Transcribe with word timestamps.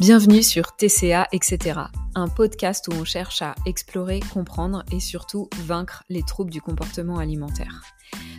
Bienvenue 0.00 0.44
sur 0.44 0.76
TCA, 0.76 1.26
etc. 1.32 1.80
Un 2.14 2.28
podcast 2.28 2.86
où 2.86 2.92
on 2.92 3.04
cherche 3.04 3.42
à 3.42 3.56
explorer, 3.66 4.20
comprendre 4.32 4.84
et 4.92 5.00
surtout 5.00 5.48
vaincre 5.66 6.04
les 6.08 6.22
troubles 6.22 6.52
du 6.52 6.60
comportement 6.60 7.18
alimentaire. 7.18 7.82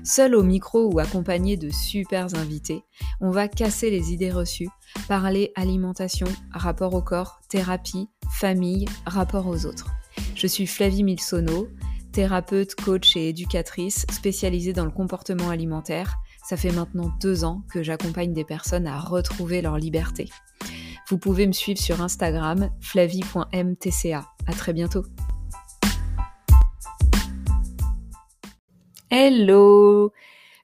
Seul 0.06 0.36
au 0.36 0.44
micro 0.44 0.90
ou 0.90 1.00
accompagné 1.00 1.58
de 1.58 1.69
super 1.69 2.33
invités, 2.36 2.86
on 3.19 3.32
va 3.32 3.50
casser 3.50 3.90
les 3.90 4.14
idées 4.14 4.32
reçues, 4.32 4.69
parler 5.10 5.51
alimentation, 5.58 6.28
rapport 6.54 6.94
au 6.94 7.01
corps, 7.01 7.42
thérapie, 7.50 8.08
famille, 8.32 8.86
rapport 9.05 9.47
aux 9.47 9.65
autres. 9.65 9.91
Je 10.36 10.47
suis 10.47 10.65
Flavie 10.65 11.04
Milsono, 11.04 11.68
thérapeute, 12.14 12.76
coach 12.76 13.18
et 13.18 13.28
éducatrice 13.28 14.05
spécialisée 14.10 14.72
dans 14.72 14.86
le 14.86 14.91
comportement 14.91 15.50
alimentaire. 15.50 16.16
Ça 16.48 16.55
fait 16.55 16.72
maintenant 16.72 17.12
deux 17.20 17.44
ans 17.44 17.64
que 17.70 17.84
j'accompagne 17.84 18.32
des 18.32 18.46
personnes 18.46 18.88
à 18.88 18.98
retrouver 18.98 19.62
leur 19.62 19.78
liberté. 19.78 20.30
Vous 21.09 21.18
pouvez 21.18 21.48
me 21.48 21.54
suivre 21.54 21.80
sur 21.80 22.02
Instagram, 22.02 22.70
flavie.mtca. 22.81 24.27
À 24.45 24.54
très 24.54 24.73
bientôt. 24.73 25.04
Hello 29.09 30.14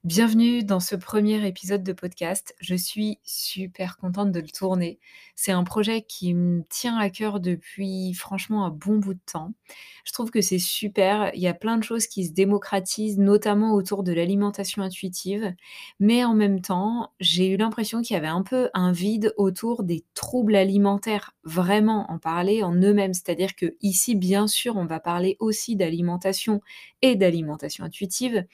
Bienvenue 0.05 0.63
dans 0.63 0.79
ce 0.79 0.95
premier 0.95 1.47
épisode 1.47 1.81
de 1.81 1.91
podcast. 1.91 2.53
Je 2.59 2.75
suis 2.75 3.17
super 3.23 3.97
contente 3.97 4.31
de 4.31 4.39
le 4.39 4.49
tourner. 4.49 4.99
C'est 5.35 5.51
un 5.51 5.63
projet 5.63 6.03
qui 6.03 6.35
me 6.35 6.61
tient 6.69 6.95
à 6.95 7.09
cœur 7.09 7.39
depuis 7.39 8.13
franchement 8.13 8.67
un 8.67 8.69
bon 8.69 8.99
bout 8.99 9.15
de 9.15 9.19
temps. 9.25 9.55
Je 10.03 10.13
trouve 10.13 10.29
que 10.29 10.41
c'est 10.41 10.59
super. 10.59 11.31
Il 11.33 11.41
y 11.41 11.47
a 11.47 11.55
plein 11.55 11.79
de 11.79 11.83
choses 11.83 12.05
qui 12.05 12.23
se 12.23 12.33
démocratisent, 12.33 13.17
notamment 13.17 13.73
autour 13.73 14.03
de 14.03 14.13
l'alimentation 14.13 14.83
intuitive. 14.83 15.55
Mais 15.99 16.23
en 16.23 16.35
même 16.35 16.61
temps, 16.61 17.11
j'ai 17.19 17.47
eu 17.47 17.57
l'impression 17.57 18.03
qu'il 18.03 18.13
y 18.13 18.17
avait 18.17 18.27
un 18.27 18.43
peu 18.43 18.69
un 18.75 18.91
vide 18.91 19.33
autour 19.37 19.81
des 19.81 20.05
troubles 20.13 20.55
alimentaires. 20.55 21.31
Vraiment 21.45 22.11
en 22.11 22.19
parler 22.19 22.61
en 22.61 22.75
eux-mêmes. 22.75 23.15
C'est-à-dire 23.15 23.55
que 23.55 23.75
ici, 23.81 24.13
bien 24.13 24.45
sûr, 24.45 24.75
on 24.77 24.85
va 24.85 24.99
parler 24.99 25.35
aussi 25.39 25.75
d'alimentation 25.75 26.61
et 27.01 27.15
d'alimentation 27.15 27.83
intuitive. 27.83 28.45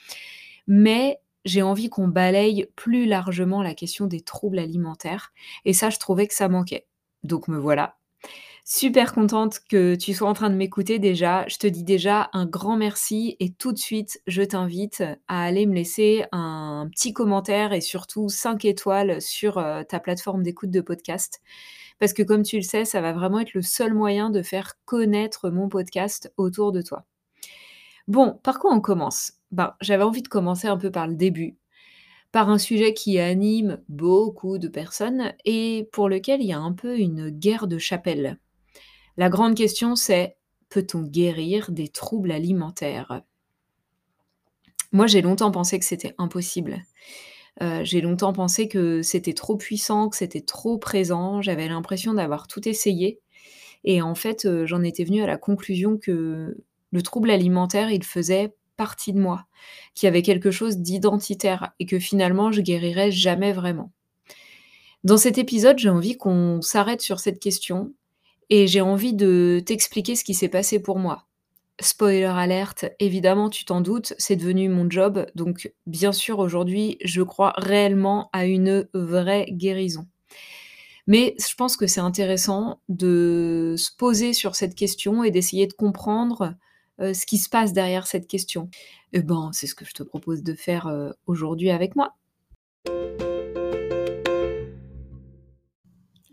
Mais 0.66 1.19
j'ai 1.45 1.61
envie 1.61 1.89
qu'on 1.89 2.08
balaye 2.08 2.67
plus 2.75 3.06
largement 3.06 3.64
la 3.64 3.73
question 3.73 4.08
des 4.08 4.22
troubles 4.22 4.59
alimentaires. 4.59 5.31
Et 5.66 5.73
ça, 5.73 5.89
je 5.89 6.00
trouvais 6.00 6.28
que 6.28 6.34
ça 6.34 6.50
manquait. 6.50 6.88
Donc 7.23 7.47
me 7.47 7.58
voilà. 7.58 7.97
Super 8.64 9.14
contente 9.14 9.59
que 9.69 9.95
tu 9.95 10.14
sois 10.14 10.30
en 10.30 10.34
train 10.34 10.52
de 10.52 10.56
m'écouter 10.56 11.00
déjà. 11.00 11.47
Je 11.47 11.58
te 11.58 11.66
dis 11.66 11.84
déjà 11.84 12.30
un 12.34 12.45
grand 12.45 12.78
merci 12.78 13.36
et 13.39 13.52
tout 13.52 13.72
de 13.72 13.78
suite, 13.80 14.22
je 14.28 14.44
t'invite 14.44 15.03
à 15.28 15.44
aller 15.44 15.66
me 15.66 15.73
laisser 15.73 16.25
un 16.31 16.88
petit 16.92 17.12
commentaire 17.12 17.73
et 17.73 17.81
surtout 17.81 18.30
5 18.30 18.64
étoiles 18.66 19.19
sur 19.19 19.58
euh, 19.58 19.84
ta 19.84 20.00
plateforme 20.00 20.44
d'écoute 20.44 20.69
de 20.69 20.81
podcast. 20.81 21.42
Parce 22.00 22.14
que 22.14 22.23
comme 22.23 22.44
tu 22.44 22.58
le 22.58 22.62
sais, 22.62 22.86
ça 22.86 23.02
va 23.02 23.14
vraiment 23.14 23.39
être 23.39 23.53
le 23.53 23.62
seul 23.64 23.94
moyen 23.94 24.30
de 24.30 24.44
faire 24.44 24.73
connaître 24.86 25.50
mon 25.50 25.67
podcast 25.67 26.31
autour 26.38 26.72
de 26.72 26.81
toi. 26.81 27.06
Bon, 28.08 28.39
par 28.44 28.59
quoi 28.59 28.73
on 28.73 28.81
commence? 28.81 29.41
Ben, 29.52 29.75
J'avais 29.81 30.03
envie 30.03 30.21
de 30.21 30.27
commencer 30.27 30.67
un 30.67 30.77
peu 30.77 30.91
par 30.91 31.07
le 31.07 31.16
début, 31.16 31.57
par 32.31 32.49
un 32.49 32.57
sujet 32.57 32.94
qui 32.94 33.19
anime 33.19 33.81
beaucoup 33.89 34.57
de 34.57 34.67
personnes 34.67 35.33
et 35.45 35.89
pour 35.91 36.09
lequel 36.09 36.41
il 36.41 36.47
y 36.47 36.53
a 36.53 36.59
un 36.59 36.73
peu 36.73 36.97
une 36.97 37.30
guerre 37.30 37.67
de 37.67 37.77
chapelle. 37.77 38.39
La 39.17 39.29
grande 39.29 39.55
question 39.55 39.95
c'est, 39.95 40.38
peut-on 40.69 41.02
guérir 41.02 41.72
des 41.72 41.89
troubles 41.89 42.31
alimentaires? 42.31 43.22
Moi 44.91 45.07
j'ai 45.07 45.22
longtemps 45.22 45.52
pensé 45.52 45.79
que 45.79 45.85
c'était 45.85 46.16
impossible. 46.17 46.83
Euh, 47.61 47.81
j'ai 47.83 48.02
longtemps 48.02 48.33
pensé 48.33 48.67
que 48.67 49.02
c'était 49.02 49.33
trop 49.33 49.57
puissant, 49.57 50.09
que 50.09 50.16
c'était 50.16 50.41
trop 50.41 50.77
présent, 50.77 51.41
j'avais 51.41 51.67
l'impression 51.67 52.13
d'avoir 52.13 52.47
tout 52.47 52.67
essayé. 52.67 53.19
Et 53.83 54.01
en 54.01 54.16
fait, 54.16 54.45
euh, 54.45 54.66
j'en 54.66 54.83
étais 54.83 55.03
venue 55.03 55.22
à 55.22 55.28
la 55.28 55.38
conclusion 55.38 55.97
que 55.97 56.56
le 56.91 57.01
trouble 57.01 57.29
alimentaire, 57.29 57.89
il 57.91 58.03
faisait 58.03 58.53
partie 58.77 59.13
de 59.13 59.19
moi, 59.19 59.45
qu'il 59.95 60.07
y 60.07 60.09
avait 60.09 60.21
quelque 60.21 60.51
chose 60.51 60.77
d'identitaire 60.77 61.71
et 61.79 61.85
que 61.85 61.99
finalement 61.99 62.51
je 62.51 62.61
guérirais 62.61 63.11
jamais 63.11 63.53
vraiment. 63.53 63.91
Dans 65.03 65.17
cet 65.17 65.37
épisode, 65.37 65.79
j'ai 65.79 65.89
envie 65.89 66.15
qu'on 66.15 66.61
s'arrête 66.61 67.01
sur 67.01 67.19
cette 67.19 67.39
question 67.39 67.93
et 68.49 68.67
j'ai 68.67 68.81
envie 68.81 69.13
de 69.13 69.61
t'expliquer 69.65 70.15
ce 70.15 70.23
qui 70.23 70.33
s'est 70.33 70.49
passé 70.49 70.79
pour 70.79 70.99
moi. 70.99 71.25
Spoiler 71.79 72.25
alerte, 72.25 72.85
évidemment, 72.99 73.49
tu 73.49 73.65
t'en 73.65 73.81
doutes, 73.81 74.13
c'est 74.19 74.35
devenu 74.35 74.69
mon 74.69 74.88
job, 74.88 75.25
donc 75.33 75.73
bien 75.88 76.11
sûr 76.11 76.38
aujourd'hui, 76.38 76.97
je 77.03 77.23
crois 77.23 77.53
réellement 77.57 78.29
à 78.33 78.45
une 78.45 78.88
vraie 78.93 79.47
guérison. 79.49 80.05
Mais 81.07 81.35
je 81.39 81.55
pense 81.55 81.77
que 81.77 81.88
c'est 81.88 82.01
intéressant 82.01 82.79
de 82.88 83.73
se 83.77 83.89
poser 83.97 84.33
sur 84.33 84.55
cette 84.55 84.75
question 84.75 85.23
et 85.23 85.31
d'essayer 85.31 85.65
de 85.65 85.73
comprendre 85.73 86.53
euh, 87.01 87.13
ce 87.13 87.25
qui 87.25 87.38
se 87.38 87.50
passe 87.50 87.73
derrière 87.73 88.07
cette 88.07 88.28
question 88.28 88.69
Eh 89.13 89.22
ben, 89.22 89.51
c'est 89.53 89.67
ce 89.67 89.75
que 89.75 89.85
je 89.85 89.94
te 89.94 90.03
propose 90.03 90.44
de 90.44 90.53
faire 90.53 90.88
euh, 90.88 91.12
aujourd'hui 91.25 91.72
avec 91.72 91.95
moi. 91.95 92.16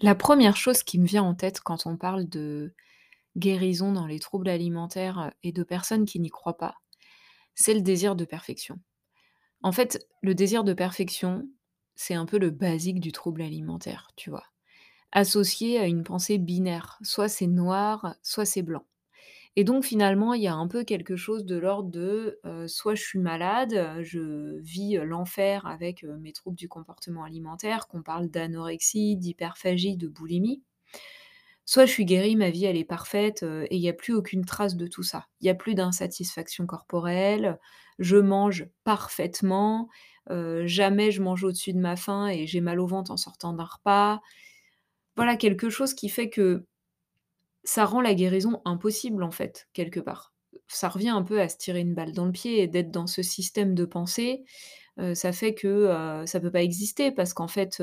La 0.01 0.15
première 0.15 0.56
chose 0.56 0.83
qui 0.83 0.99
me 0.99 1.06
vient 1.06 1.25
en 1.25 1.34
tête 1.34 1.61
quand 1.61 1.87
on 1.87 1.97
parle 1.97 2.29
de 2.29 2.73
guérison 3.37 3.93
dans 3.93 4.06
les 4.06 4.21
troubles 4.21 4.49
alimentaires 4.49 5.33
et 5.43 5.53
de 5.53 5.62
personnes 5.62 6.05
qui 6.05 6.21
n'y 6.21 6.31
croient 6.31 6.56
pas, 6.56 6.75
c'est 7.55 7.75
le 7.75 7.81
désir 7.81 8.15
de 8.15 8.25
perfection. 8.25 8.79
En 9.62 9.73
fait, 9.73 10.06
le 10.23 10.35
désir 10.35 10.62
de 10.62 10.73
perfection, 10.73 11.49
c'est 11.97 12.15
un 12.15 12.27
peu 12.27 12.39
le 12.39 12.50
basique 12.50 13.00
du 13.00 13.11
trouble 13.11 13.43
alimentaire, 13.43 14.09
tu 14.15 14.31
vois. 14.31 14.45
Associé 15.11 15.79
à 15.79 15.87
une 15.87 16.05
pensée 16.05 16.39
binaire, 16.39 16.99
soit 17.03 17.29
c'est 17.29 17.47
noir, 17.49 18.15
soit 18.23 18.45
c'est 18.45 18.62
blanc. 18.62 18.85
Et 19.61 19.65
donc 19.65 19.83
finalement, 19.85 20.35
il 20.35 20.43
y 20.43 20.47
a 20.47 20.55
un 20.55 20.69
peu 20.69 20.85
quelque 20.85 21.17
chose 21.17 21.45
de 21.45 21.57
l'ordre 21.57 21.91
de, 21.91 22.39
soit 22.69 22.95
je 22.95 23.03
suis 23.03 23.19
malade, 23.19 23.99
je 24.03 24.57
vis, 24.61 25.01
l'enfer 25.03 25.67
avec, 25.67 26.05
mes 26.05 26.33
troubles 26.33 26.57
du 26.57 26.69
comportement 26.69 27.25
alimentaire, 27.25 27.89
qu'on 27.89 28.05
parle 28.05 28.29
d'anorexie, 28.29 29.17
d'hyperphagie, 29.17 29.97
de 29.97 30.07
boulimie. 30.07 30.63
Soit 31.65 31.87
je 31.87 31.91
suis 31.91 32.05
guérie, 32.05 32.37
ma 32.37 32.51
vie 32.51 32.67
elle 32.67 32.77
est 32.77 32.85
parfaite, 32.85 33.43
et 33.43 33.75
il 33.75 33.81
n'y 33.81 33.89
a 33.89 33.95
plus 33.95 34.15
aucune 34.15 34.45
trace 34.45 34.77
de 34.77 34.87
tout 34.87 35.03
ça. 35.03 35.27
Il 35.41 35.47
n'y 35.47 35.51
a 35.51 35.57
plus 35.57 35.75
d'insatisfaction 35.75 36.65
corporelle, 36.65 37.59
je 37.99 38.17
mange 38.17 38.69
parfaitement, 38.85 39.89
jamais 40.67 41.11
je 41.11 41.21
mange 41.21 41.43
au-dessus 41.43 41.73
de 41.73 41.81
ma 41.81 41.97
faim 41.97 42.29
et 42.29 42.47
j'ai 42.47 42.61
mal 42.61 42.79
au 42.79 42.87
ventre 42.87 43.11
en 43.11 43.17
sortant 43.17 43.55
d'un 43.55 43.65
repas. 43.65 44.21
Voilà 45.17 45.37
quelque 45.37 45.69
chose 45.69 45.95
qui 45.95 46.09
fait 46.09 46.31
que 46.31 46.65
ça 47.69 47.84
rend 47.84 48.01
la 48.01 48.15
guérison 48.15 48.62
impossible 48.65 49.23
en 49.23 49.31
fait, 49.31 49.69
quelque 49.75 50.01
part. 50.01 50.33
Ça 50.69 50.89
revient 50.89 51.11
un 51.11 51.23
peu 51.23 51.39
à 51.39 51.51
se 51.51 51.59
tirer 51.59 51.81
une 51.81 51.95
balle 51.95 52.12
dans 52.12 52.25
le 52.25 52.33
pied 52.33 52.62
et 52.62 52.67
d'être 52.67 52.91
dans 52.91 53.06
ce 53.06 53.23
système 53.23 53.75
de 53.75 53.84
pensée, 53.84 54.45
ça 55.12 55.33
fait 55.33 55.55
que, 55.55 56.25
ça 56.25 56.41
peut 56.41 56.51
pas 56.51 56.62
exister 56.62 57.12
parce 57.12 57.34
qu'en 57.34 57.47
fait, 57.47 57.83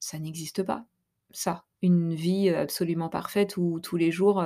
ça 0.00 0.18
n'existe 0.18 0.64
pas, 0.64 0.84
ça. 1.30 1.64
Une 1.80 2.12
vie, 2.12 2.48
absolument 2.50 3.08
parfaite 3.08 3.56
où 3.56 3.78
tous 3.78 3.96
les 3.96 4.10
jours, 4.10 4.44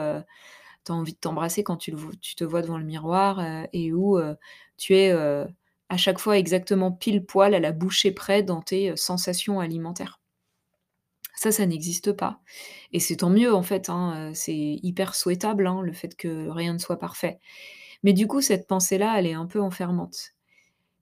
tu 0.84 0.92
as 0.92 0.94
envie 0.94 1.14
de 1.14 1.18
t'embrasser 1.18 1.64
quand 1.64 1.78
tu 1.78 1.94
tu 2.20 2.34
te 2.34 2.44
vois 2.44 2.60
devant 2.60 2.76
le 2.76 2.84
miroir, 2.84 3.42
et 3.72 3.94
où, 3.94 4.20
tu 4.76 4.94
es, 4.94 5.12
à 5.12 5.96
chaque 5.96 6.18
fois 6.18 6.36
exactement 6.36 6.92
pile 6.92 7.24
poil 7.24 7.54
à 7.54 7.60
la 7.60 7.72
bouchée 7.72 8.12
près 8.12 8.42
dans 8.42 8.60
tes, 8.60 8.96
sensations 8.98 9.60
alimentaires. 9.60 10.21
Ça, 11.34 11.50
ça 11.52 11.66
n'existe 11.66 12.12
pas. 12.12 12.40
Et 12.92 13.00
c'est 13.00 13.16
tant 13.16 13.30
mieux 13.30 13.54
en 13.54 13.62
fait, 13.62 13.88
hein, 13.88 14.30
c'est 14.34 14.78
hyper 14.82 15.14
souhaitable, 15.14 15.66
hein, 15.66 15.80
le 15.82 15.92
fait 15.92 16.14
que 16.16 16.48
rien 16.48 16.74
ne 16.74 16.78
soit 16.78 16.98
parfait. 16.98 17.40
Mais 18.02 18.12
du 18.12 18.26
coup, 18.26 18.40
cette 18.40 18.66
pensée-là, 18.66 19.18
elle 19.18 19.26
est 19.26 19.32
un 19.32 19.46
peu 19.46 19.60
enfermante. 19.60 20.32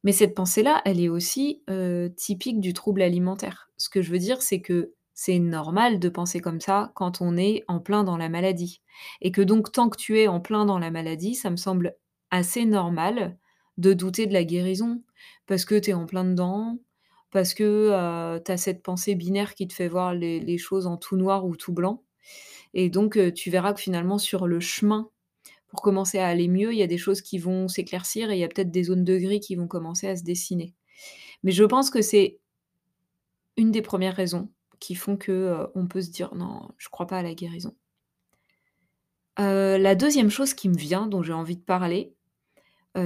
Mais 0.04 0.12
cette 0.12 0.34
pensée-là, 0.34 0.82
elle 0.84 1.00
est 1.00 1.08
aussi, 1.08 1.62
typique 2.16 2.60
du 2.60 2.72
trouble 2.72 3.02
alimentaire. 3.02 3.70
Ce 3.76 3.88
que 3.88 4.02
je 4.02 4.10
veux 4.10 4.18
dire, 4.18 4.42
c'est 4.42 4.60
que 4.60 4.92
c'est 5.12 5.38
normal 5.38 5.98
de 5.98 6.08
penser 6.08 6.40
comme 6.40 6.60
ça 6.60 6.92
quand 6.94 7.20
on 7.20 7.36
est 7.36 7.64
en 7.68 7.78
plein 7.80 8.04
dans 8.04 8.16
la 8.16 8.30
maladie. 8.30 8.80
Et 9.20 9.32
que 9.32 9.42
donc 9.42 9.72
tant 9.72 9.90
que 9.90 9.98
tu 9.98 10.18
es 10.18 10.28
en 10.28 10.40
plein 10.40 10.64
dans 10.64 10.78
la 10.78 10.90
maladie, 10.90 11.34
ça 11.34 11.50
me 11.50 11.56
semble 11.56 11.94
assez 12.30 12.64
normal 12.64 13.36
de 13.76 13.92
douter 13.92 14.26
de 14.26 14.32
la 14.32 14.44
guérison. 14.44 15.02
Parce 15.46 15.66
que 15.66 15.78
tu 15.78 15.90
es 15.90 15.94
en 15.94 16.06
plein 16.06 16.24
dedans, 16.24 16.78
parce 17.30 17.54
que, 17.54 18.40
tu 18.44 18.52
as 18.52 18.56
cette 18.56 18.82
pensée 18.82 19.14
binaire 19.14 19.54
qui 19.54 19.68
te 19.68 19.72
fait 19.72 19.88
voir 19.88 20.14
les 20.14 20.58
choses 20.58 20.86
en 20.86 20.96
tout 20.96 21.16
noir 21.16 21.46
ou 21.46 21.56
tout 21.56 21.72
blanc 21.72 22.02
et 22.74 22.90
donc 22.90 23.18
tu 23.34 23.50
verras 23.50 23.72
que 23.72 23.80
finalement 23.80 24.18
sur 24.18 24.46
le 24.46 24.60
chemin, 24.60 25.10
pour 25.68 25.82
commencer 25.82 26.18
à 26.18 26.26
aller 26.26 26.48
mieux, 26.48 26.72
il 26.72 26.78
y 26.78 26.82
a 26.82 26.88
des 26.88 26.98
choses 26.98 27.20
qui 27.20 27.38
vont 27.38 27.68
s'éclaircir 27.68 28.30
et 28.30 28.36
il 28.36 28.40
y 28.40 28.44
a 28.44 28.48
peut-être 28.48 28.70
des 28.70 28.84
zones 28.84 29.04
de 29.04 29.18
gris 29.18 29.40
qui 29.40 29.54
vont 29.56 29.68
commencer 29.68 30.08
à 30.08 30.16
se 30.16 30.24
dessiner. 30.24 30.74
Mais 31.42 31.52
je 31.52 31.64
pense 31.64 31.90
que 31.90 32.02
c'est 32.02 32.38
une 33.56 33.70
des 33.70 33.82
premières 33.82 34.16
raisons 34.16 34.50
qui 34.80 34.94
font 34.94 35.16
que, 35.16 35.68
on 35.74 35.86
peut 35.86 36.00
se 36.00 36.10
dire: 36.10 36.34
«Non, 36.34 36.68
je 36.78 36.88
crois 36.88 37.06
pas 37.06 37.18
à 37.18 37.22
la 37.22 37.34
guérison». 37.34 37.74
la 39.38 39.94
deuxième 39.94 40.30
chose 40.30 40.54
qui 40.54 40.68
me 40.68 40.76
vient, 40.76 41.06
dont 41.06 41.22
j'ai 41.22 41.32
envie 41.32 41.56
de 41.56 41.62
parler, 41.62 42.14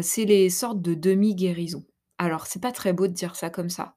c'est 0.00 0.24
les 0.24 0.50
sortes 0.50 0.82
de 0.82 0.94
demi-guérisons. 0.94 1.84
Alors 2.18 2.46
c'est 2.46 2.62
pas 2.62 2.72
très 2.72 2.92
beau 2.92 3.06
de 3.06 3.12
dire 3.12 3.36
ça 3.36 3.50
comme 3.50 3.70
ça. 3.70 3.96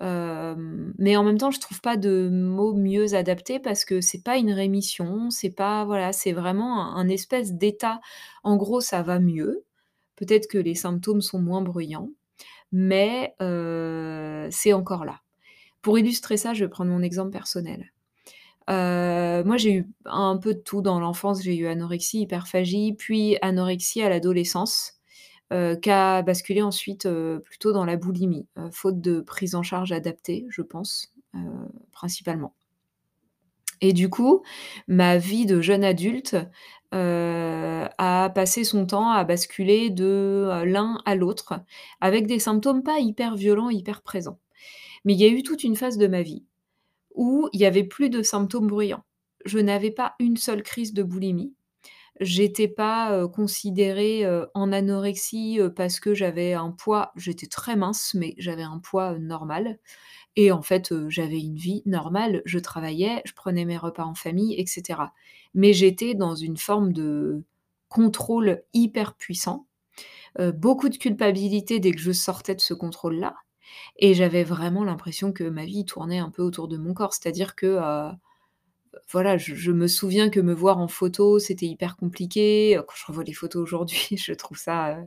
Mais 0.00 1.16
en 1.16 1.24
même 1.24 1.38
temps, 1.38 1.50
je 1.50 1.60
trouve 1.60 1.80
pas 1.80 1.96
de 1.96 2.28
mots 2.30 2.74
mieux 2.74 3.14
adaptés 3.14 3.58
parce 3.60 3.84
que 3.84 4.00
c'est 4.00 4.22
pas 4.22 4.36
une 4.36 4.52
rémission, 4.52 5.30
c'est 5.30 5.50
pas 5.50 5.84
voilà, 5.84 6.12
c'est 6.12 6.32
vraiment 6.32 6.94
un 6.96 7.08
espèce 7.08 7.52
d'état 7.54 8.00
en 8.44 8.56
gros, 8.56 8.80
ça 8.80 9.02
va 9.02 9.18
mieux. 9.18 9.64
Peut-être 10.16 10.48
que 10.48 10.58
les 10.58 10.74
symptômes 10.74 11.20
sont 11.20 11.40
moins 11.40 11.62
bruyants, 11.62 12.10
mais 12.72 13.34
c'est 14.50 14.72
encore 14.72 15.04
là. 15.04 15.20
Pour 15.82 15.98
illustrer 15.98 16.36
ça, 16.36 16.52
je 16.54 16.64
vais 16.64 16.70
prendre 16.70 16.90
mon 16.90 17.02
exemple 17.02 17.30
personnel. 17.30 17.92
moi, 18.68 19.56
j'ai 19.56 19.72
eu 19.72 19.88
un 20.04 20.36
peu 20.36 20.54
de 20.54 20.60
tout 20.60 20.82
dans 20.82 21.00
l'enfance. 21.00 21.42
J'ai 21.42 21.56
eu 21.56 21.66
anorexie, 21.66 22.22
hyperphagie, 22.22 22.94
puis 22.94 23.36
anorexie 23.42 24.02
à 24.02 24.08
l'adolescence, 24.08 24.95
qui 25.50 25.90
a 25.90 26.22
basculé 26.22 26.62
ensuite, 26.62 27.08
plutôt 27.44 27.72
dans 27.72 27.84
la 27.84 27.96
boulimie, 27.96 28.46
faute 28.70 29.00
de 29.00 29.20
prise 29.20 29.54
en 29.54 29.62
charge 29.62 29.92
adaptée, 29.92 30.46
je 30.48 30.62
pense, 30.62 31.14
principalement. 31.92 32.54
Et 33.80 33.92
du 33.92 34.08
coup, 34.08 34.42
ma 34.88 35.18
vie 35.18 35.46
de 35.46 35.60
jeune 35.60 35.84
adulte, 35.84 36.36
a 36.92 38.30
passé 38.34 38.64
son 38.64 38.86
temps 38.86 39.10
à 39.10 39.24
basculer 39.24 39.90
de, 39.90 40.62
l'un 40.64 40.98
à 41.04 41.14
l'autre, 41.14 41.60
avec 42.00 42.26
des 42.26 42.38
symptômes 42.38 42.82
pas 42.82 42.98
hyper 42.98 43.36
violents, 43.36 43.70
hyper 43.70 44.02
présents. 44.02 44.38
Mais 45.04 45.14
il 45.14 45.20
y 45.20 45.24
a 45.24 45.28
eu 45.28 45.42
toute 45.42 45.62
une 45.62 45.76
phase 45.76 45.98
de 45.98 46.06
ma 46.06 46.22
vie 46.22 46.44
où 47.14 47.48
il 47.52 47.60
y 47.60 47.64
avait 47.64 47.84
plus 47.84 48.10
de 48.10 48.22
symptômes 48.22 48.66
bruyants. 48.66 49.04
Je 49.44 49.58
n'avais 49.58 49.90
pas 49.90 50.14
une 50.18 50.36
seule 50.36 50.62
crise 50.62 50.92
de 50.92 51.02
boulimie. 51.02 51.54
J'étais 52.20 52.68
pas, 52.68 53.28
considérée, 53.28 54.24
en 54.54 54.72
anorexie, 54.72 55.58
parce 55.76 56.00
que 56.00 56.14
j'avais 56.14 56.54
un 56.54 56.70
poids 56.70 57.12
j'étais 57.16 57.46
très 57.46 57.76
mince, 57.76 58.14
mais 58.14 58.34
j'avais 58.38 58.62
un 58.62 58.78
poids, 58.78 59.18
normal 59.18 59.78
et 60.36 60.52
en 60.52 60.62
fait, 60.62 60.94
j'avais 61.10 61.40
une 61.40 61.56
vie 61.56 61.82
normale. 61.86 62.42
Je 62.46 62.58
travaillais, 62.60 63.22
je 63.26 63.34
prenais 63.34 63.64
mes 63.66 63.78
repas 63.78 64.04
en 64.04 64.14
famille 64.14 64.54
et 64.54 64.66
cetera. 64.66 65.12
Mais 65.54 65.72
j'étais 65.74 66.14
dans 66.14 66.34
une 66.36 66.56
forme 66.58 66.92
de 66.94 67.42
contrôle 67.88 68.62
hyper 68.74 69.14
puissant, 69.16 69.66
beaucoup 70.54 70.88
de 70.90 70.96
culpabilité 70.98 71.80
dès 71.80 71.92
que 71.92 72.00
je 72.00 72.12
sortais 72.12 72.54
de 72.54 72.60
ce 72.62 72.74
contrôle-là 72.74 73.36
et 73.98 74.14
j'avais 74.14 74.44
vraiment 74.44 74.84
l'impression 74.84 75.32
que 75.32 75.44
ma 75.44 75.64
vie 75.66 75.84
tournait 75.86 76.18
un 76.18 76.30
peu 76.30 76.42
autour 76.42 76.68
de 76.68 76.78
mon 76.78 76.94
corps. 76.94 77.14
C'est-à-dire 77.14 77.56
que, 77.56 77.78
voilà, 79.10 79.38
je 79.38 79.72
me 79.72 79.86
souviens 79.88 80.30
que 80.30 80.40
me 80.40 80.54
voir 80.54 80.78
en 80.78 80.88
photo, 80.88 81.38
c'était 81.38 81.66
hyper 81.66 81.96
compliqué. 81.96 82.80
Quand 82.86 82.94
je 82.96 83.06
revois 83.06 83.24
les 83.24 83.32
photos 83.32 83.62
aujourd'hui, 83.62 84.08
je 84.16 84.32
trouve 84.32 84.58
ça, 84.58 84.98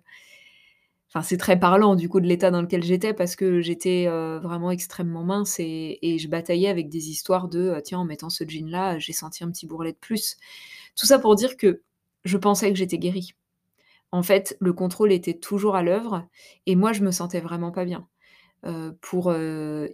enfin, 1.09 1.21
c'est 1.23 1.37
très 1.37 1.59
parlant 1.59 1.95
du 1.95 2.09
coup 2.09 2.19
de 2.19 2.27
l'état 2.27 2.51
dans 2.51 2.61
lequel 2.61 2.83
j'étais 2.83 3.13
parce 3.13 3.35
que 3.35 3.61
j'étais, 3.61 4.07
vraiment 4.07 4.71
extrêmement 4.71 5.23
mince 5.23 5.59
et 5.59 5.99
et 6.01 6.17
je 6.19 6.27
bataillais 6.27 6.69
avec 6.69 6.89
des 6.89 7.09
histoires 7.09 7.47
de, 7.49 7.81
«Tiens, 7.83 7.99
en 7.99 8.05
mettant 8.05 8.29
ce 8.29 8.43
jean-là, 8.47 8.99
j'ai 8.99 9.13
senti 9.13 9.43
un 9.43 9.51
petit 9.51 9.67
bourrelet 9.67 9.93
de 9.93 9.97
plus». 9.97 10.37
Tout 10.95 11.05
ça 11.05 11.19
pour 11.19 11.35
dire 11.35 11.57
que 11.57 11.81
je 12.25 12.37
pensais 12.37 12.69
que 12.71 12.77
j'étais 12.77 12.97
guérie. 12.97 13.33
En 14.11 14.23
fait, 14.23 14.57
le 14.59 14.73
contrôle 14.73 15.11
était 15.11 15.37
toujours 15.37 15.75
à 15.75 15.83
l'œuvre 15.83 16.27
et 16.65 16.75
moi, 16.75 16.93
je 16.93 17.03
me 17.03 17.11
sentais 17.11 17.39
vraiment 17.41 17.71
pas 17.71 17.85
bien. 17.85 18.07
Pour, 19.01 19.33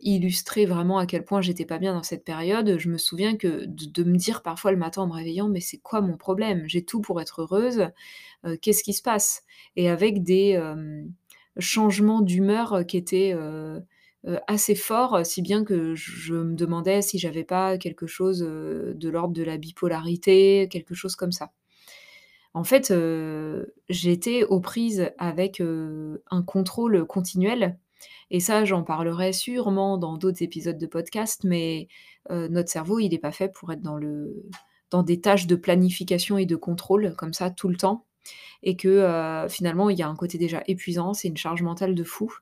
illustrer 0.02 0.66
vraiment 0.66 0.98
à 0.98 1.06
quel 1.06 1.24
point 1.24 1.42
j'étais 1.42 1.66
pas 1.66 1.78
bien 1.78 1.94
dans 1.94 2.04
cette 2.04 2.24
période, 2.24 2.78
je 2.78 2.90
me 2.90 2.98
souviens 2.98 3.38
que 3.38 3.66
de 3.66 3.86
de 3.86 4.04
me 4.04 4.18
dire 4.18 4.42
parfois 4.42 4.72
le 4.72 4.78
matin 4.78 5.04
en 5.04 5.08
me 5.08 5.14
réveillant: 5.14 5.48
«Mais 5.48 5.60
c'est 5.60 5.78
quoi 5.78 6.02
mon 6.02 6.18
problème? 6.18 6.64
J'ai 6.68 6.84
tout 6.84 7.02
pour 7.02 7.22
être 7.22 7.42
heureuse, 7.42 7.90
qu'est-ce 8.62 8.84
qui 8.84 8.94
se 8.94 9.02
passe?» 9.02 9.44
et 9.76 9.90
avec 9.90 10.24
des, 10.24 10.60
changements 11.58 12.22
d'humeur, 12.22 12.86
qui 12.88 12.98
étaient, 12.98 13.36
assez 14.48 14.74
forts, 14.76 15.24
si 15.26 15.42
bien 15.44 15.64
que 15.64 15.94
je 15.94 16.34
me 16.34 16.56
demandais 16.56 17.04
si 17.04 17.20
j'avais 17.20 17.44
pas 17.44 17.78
quelque 17.78 18.08
chose, 18.08 18.40
de 18.40 19.10
l'ordre 19.10 19.34
de 19.34 19.44
la 19.44 19.58
bipolarité, 19.58 20.68
quelque 20.70 20.96
chose 20.96 21.16
comme 21.16 21.32
ça. 21.32 21.52
En 22.56 22.64
fait, 22.64 22.94
j'étais 23.90 24.44
aux 24.46 24.62
prises 24.62 25.12
avec, 25.18 25.62
un 25.62 26.42
contrôle 26.42 27.06
continuel 27.06 27.78
et 28.32 28.40
ça, 28.40 28.66
j'en 28.66 28.84
parlerai 28.84 29.34
sûrement 29.34 29.98
dans 29.98 30.18
d'autres 30.18 30.44
épisodes 30.44 30.78
de 30.78 30.88
podcast, 30.88 31.44
mais 31.44 31.88
notre 32.30 32.70
cerveau, 32.70 33.00
il 33.00 33.10
n'est 33.10 33.20
pas 33.20 33.32
fait 33.32 33.50
pour 33.50 33.72
être 33.72 33.82
dans 33.82 33.98
le 33.98 34.44
dans 34.92 35.04
des 35.04 35.20
tâches 35.20 35.48
de 35.48 35.56
planification 35.56 36.38
et 36.38 36.46
de 36.46 36.56
contrôle 36.56 37.16
comme 37.16 37.34
ça 37.34 37.50
tout 37.50 37.68
le 37.70 37.76
temps. 37.76 38.06
Et 38.64 38.76
que, 38.76 39.46
finalement, 39.50 39.90
il 39.90 40.00
y 40.00 40.04
a 40.04 40.08
un 40.08 40.16
côté 40.16 40.38
déjà 40.38 40.64
épuisant, 40.68 41.14
c'est 41.14 41.28
une 41.28 41.38
charge 41.38 41.62
mentale 41.62 41.94
de 41.94 42.04
fou. 42.04 42.34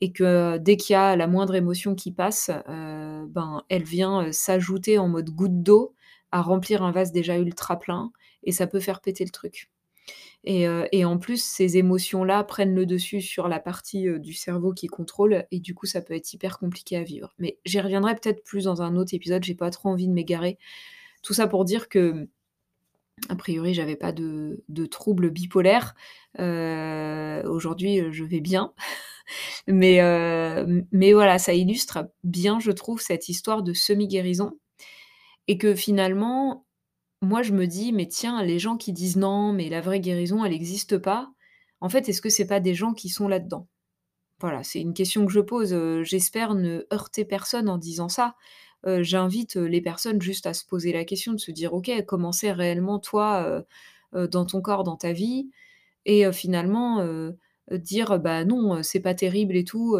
Et 0.00 0.12
que 0.12 0.58
dès 0.58 0.76
qu'il 0.76 0.94
y 0.94 0.96
a 0.96 1.16
la 1.16 1.26
moindre 1.26 1.54
émotion 1.54 1.94
qui 1.94 2.12
passe, 2.12 2.50
ben, 2.68 3.62
elle 3.68 3.84
vient, 3.84 4.30
s'ajouter 4.32 4.98
en 4.98 5.08
mode 5.08 5.30
goutte 5.30 5.62
d'eau 5.62 5.94
à 6.32 6.42
remplir 6.42 6.82
un 6.82 6.92
vase 6.92 7.12
déjà 7.12 7.38
ultra 7.38 7.78
plein. 7.78 8.12
Et 8.44 8.52
ça 8.52 8.66
peut 8.66 8.80
faire 8.80 9.00
péter 9.00 9.24
le 9.24 9.30
truc. 9.30 9.70
Et, 10.44 11.04
en 11.04 11.18
plus, 11.18 11.42
ces 11.42 11.76
émotions-là 11.76 12.44
prennent 12.44 12.74
le 12.74 12.86
dessus 12.86 13.20
sur 13.20 13.48
la 13.48 13.58
partie, 13.58 14.06
du 14.20 14.32
cerveau 14.32 14.72
qui 14.72 14.86
contrôle 14.86 15.44
et 15.50 15.58
du 15.58 15.74
coup, 15.74 15.86
ça 15.86 16.00
peut 16.00 16.14
être 16.14 16.32
hyper 16.32 16.58
compliqué 16.58 16.96
à 16.96 17.02
vivre. 17.02 17.34
Mais 17.38 17.58
j'y 17.64 17.80
reviendrai 17.80 18.14
peut-être 18.14 18.44
plus 18.44 18.64
dans 18.64 18.80
un 18.80 18.94
autre 18.94 19.12
épisode, 19.12 19.42
j'ai 19.42 19.56
pas 19.56 19.70
trop 19.70 19.88
envie 19.88 20.06
de 20.06 20.12
m'égarer. 20.12 20.58
Tout 21.22 21.34
ça 21.34 21.48
pour 21.48 21.64
dire 21.64 21.88
que, 21.88 22.28
a 23.28 23.34
priori, 23.34 23.74
j'avais 23.74 23.96
pas 23.96 24.12
de 24.12 24.62
de 24.68 24.86
troubles 24.86 25.30
bipolaires. 25.30 25.96
aujourd'hui, 26.38 28.12
je 28.12 28.24
vais 28.24 28.40
bien. 28.40 28.72
mais, 29.66 30.00
mais 30.92 31.12
voilà, 31.12 31.40
ça 31.40 31.54
illustre 31.54 32.08
bien, 32.22 32.60
je 32.60 32.70
trouve, 32.70 33.00
cette 33.00 33.28
histoire 33.28 33.64
de 33.64 33.72
semi-guérison 33.72 34.52
et 35.48 35.58
que 35.58 35.74
finalement, 35.74 36.65
moi, 37.22 37.42
je 37.42 37.52
me 37.52 37.66
dis: 37.66 37.92
«Mais 37.92 38.06
tiens, 38.06 38.42
les 38.42 38.58
gens 38.58 38.76
qui 38.76 38.92
disent: 38.92 39.16
"Non, 39.16 39.52
mais 39.52 39.68
la 39.68 39.80
vraie 39.80 40.00
guérison, 40.00 40.44
elle 40.44 40.52
n'existe 40.52 40.98
pas"», 40.98 41.30
en 41.80 41.88
fait, 41.88 42.08
est-ce 42.08 42.22
que 42.22 42.28
c'est 42.30 42.46
pas 42.46 42.60
des 42.60 42.74
gens 42.74 42.94
qui 42.94 43.08
sont 43.08 43.28
là-dedans? 43.28 43.68
Voilà, 44.40 44.62
c'est 44.64 44.80
une 44.80 44.94
question 44.94 45.26
que 45.26 45.32
je 45.32 45.40
pose, 45.40 45.74
j'espère 46.02 46.54
ne 46.54 46.86
heurter 46.92 47.24
personne 47.24 47.68
en 47.70 47.78
disant 47.78 48.08
ça. 48.08 48.34
j'invite, 48.86 49.56
les 49.56 49.80
personnes 49.82 50.22
juste 50.22 50.46
à 50.46 50.54
se 50.54 50.64
poser 50.66 50.92
la 50.92 51.04
question, 51.04 51.32
de 51.34 51.38
se 51.40 51.50
dire: 51.52 51.74
«OK, 51.74 51.90
comment 52.06 52.32
c'est 52.32 52.52
réellement 52.52 52.98
toi, 53.00 53.64
dans 54.14 54.46
ton 54.46 54.60
corps, 54.62 54.84
dans 54.84 54.96
ta 54.96 55.12
vie?» 55.12 55.50
et 56.06 56.30
finalement, 56.32 57.06
dire: 57.72 58.18
«Bah 58.20 58.44
non, 58.44 58.82
c'est 58.82 59.00
pas 59.00 59.14
terrible 59.14 59.56
et 59.56 59.64
tout, 59.64 59.98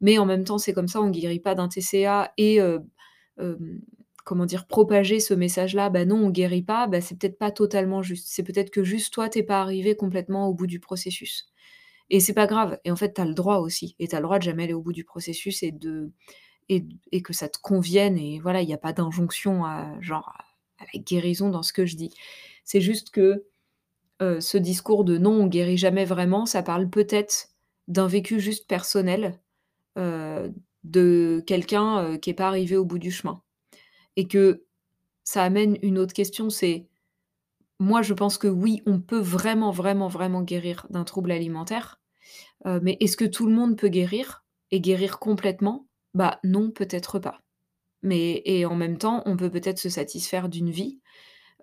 mais 0.00 0.18
en 0.18 0.26
même 0.26 0.44
temps, 0.44 0.58
c'est 0.58 0.72
comme 0.74 0.88
ça, 0.88 1.00
on 1.02 1.10
guérit 1.10 1.40
pas 1.40 1.54
d'un 1.56 1.68
TCA» 1.68 2.32
et 2.38 2.60
comment 4.26 4.46
dire? 4.46 4.66
Propager 4.68 5.20
ce 5.20 5.34
message-là, 5.34 5.90
bah 5.90 6.06
non, 6.06 6.16
on 6.26 6.30
guérit 6.30 6.62
pas, 6.64 6.88
bah 6.88 7.00
c'est 7.02 7.18
peut-être 7.18 7.38
pas 7.38 7.52
totalement 7.52 8.02
juste. 8.02 8.28
C'est 8.30 8.44
peut-être 8.44 8.70
que 8.72 8.84
juste 8.84 9.14
toi, 9.14 9.30
tu 9.30 9.40
es 9.40 9.44
pas 9.44 9.62
arrivé 9.62 9.96
complètement 9.96 10.48
au 10.48 10.54
bout 10.54 10.68
du 10.68 10.80
processus 10.80 11.46
et 12.10 12.20
c'est 12.20 12.34
pas 12.34 12.46
grave 12.48 12.78
et 12.84 12.90
en 12.92 12.96
fait, 12.96 13.14
tu 13.14 13.22
le 13.24 13.34
droit 13.34 13.58
aussi 13.58 13.96
et 14.00 14.08
tu 14.08 14.16
as 14.16 14.20
le 14.20 14.24
droit 14.24 14.38
de 14.38 14.44
jamais 14.44 14.64
aller 14.64 14.74
au 14.74 14.82
bout 14.82 14.92
du 14.94 15.04
processus 15.04 15.62
et 15.64 15.72
de 15.72 16.12
et 17.12 17.22
que 17.22 17.32
ça 17.32 17.48
te 17.48 17.58
convienne 17.60 18.18
et 18.18 18.40
voilà, 18.40 18.62
il 18.62 18.68
y 18.68 18.72
a 18.74 18.78
pas 18.78 18.92
d'injonction 18.92 19.64
à 19.64 20.00
genre 20.00 20.32
à 20.78 20.84
la 20.92 21.00
guérison 21.00 21.48
dans 21.50 21.62
ce 21.62 21.72
que 21.72 21.86
je 21.86 21.96
dis. 21.96 22.10
C'est 22.64 22.80
juste 22.80 23.10
que, 23.10 23.46
heu, 24.22 24.40
ce 24.40 24.58
discours 24.58 25.04
de: 25.04 25.18
«Non, 25.18 25.32
on 25.32 25.46
guérit 25.48 25.78
jamais 25.78 26.04
vraiment», 26.06 26.46
ça 26.46 26.62
parle 26.64 26.90
peut-être 26.90 27.48
d'un 27.88 28.08
vécu 28.08 28.40
juste 28.40 28.68
personnel, 28.68 29.40
heu, 29.98 30.54
de 30.84 31.42
quelqu'un, 31.46 32.04
heu, 32.14 32.18
qui 32.18 32.30
est 32.30 32.34
pas 32.34 32.48
arrivé 32.48 32.76
au 32.78 32.84
bout 32.86 32.98
du 33.00 33.10
chemin 33.12 33.42
et 34.16 34.28
que 34.28 34.64
ça 35.24 35.44
amène 35.44 35.78
une 35.82 35.98
autre 35.98 36.14
question, 36.14 36.50
c'est 36.50 36.88
moi, 37.78 38.02
je 38.02 38.14
pense 38.14 38.38
que 38.38 38.48
oui, 38.48 38.82
on 38.86 39.00
peut 39.00 39.18
vraiment, 39.18 39.70
vraiment, 39.70 40.08
vraiment 40.08 40.42
guérir 40.42 40.86
d'un 40.90 41.04
trouble 41.04 41.30
alimentaire, 41.30 42.00
heu, 42.66 42.80
mais 42.82 42.96
est-ce 43.00 43.16
que 43.16 43.24
tout 43.26 43.46
le 43.46 43.54
monde 43.54 43.76
peut 43.78 43.88
guérir 43.88 44.44
et 44.72 44.80
guérir 44.80 45.18
complètement? 45.20 45.88
Bah 46.14 46.40
non, 46.44 46.70
peut-être 46.70 47.18
pas. 47.18 47.40
Mais 48.02 48.42
et 48.46 48.66
en 48.66 48.76
même 48.76 48.98
temps, 48.98 49.22
on 49.26 49.36
peut 49.36 49.50
peut-être 49.50 49.78
se 49.78 49.90
satisfaire 49.90 50.48
d'une 50.48 50.70
vie, 50.70 51.00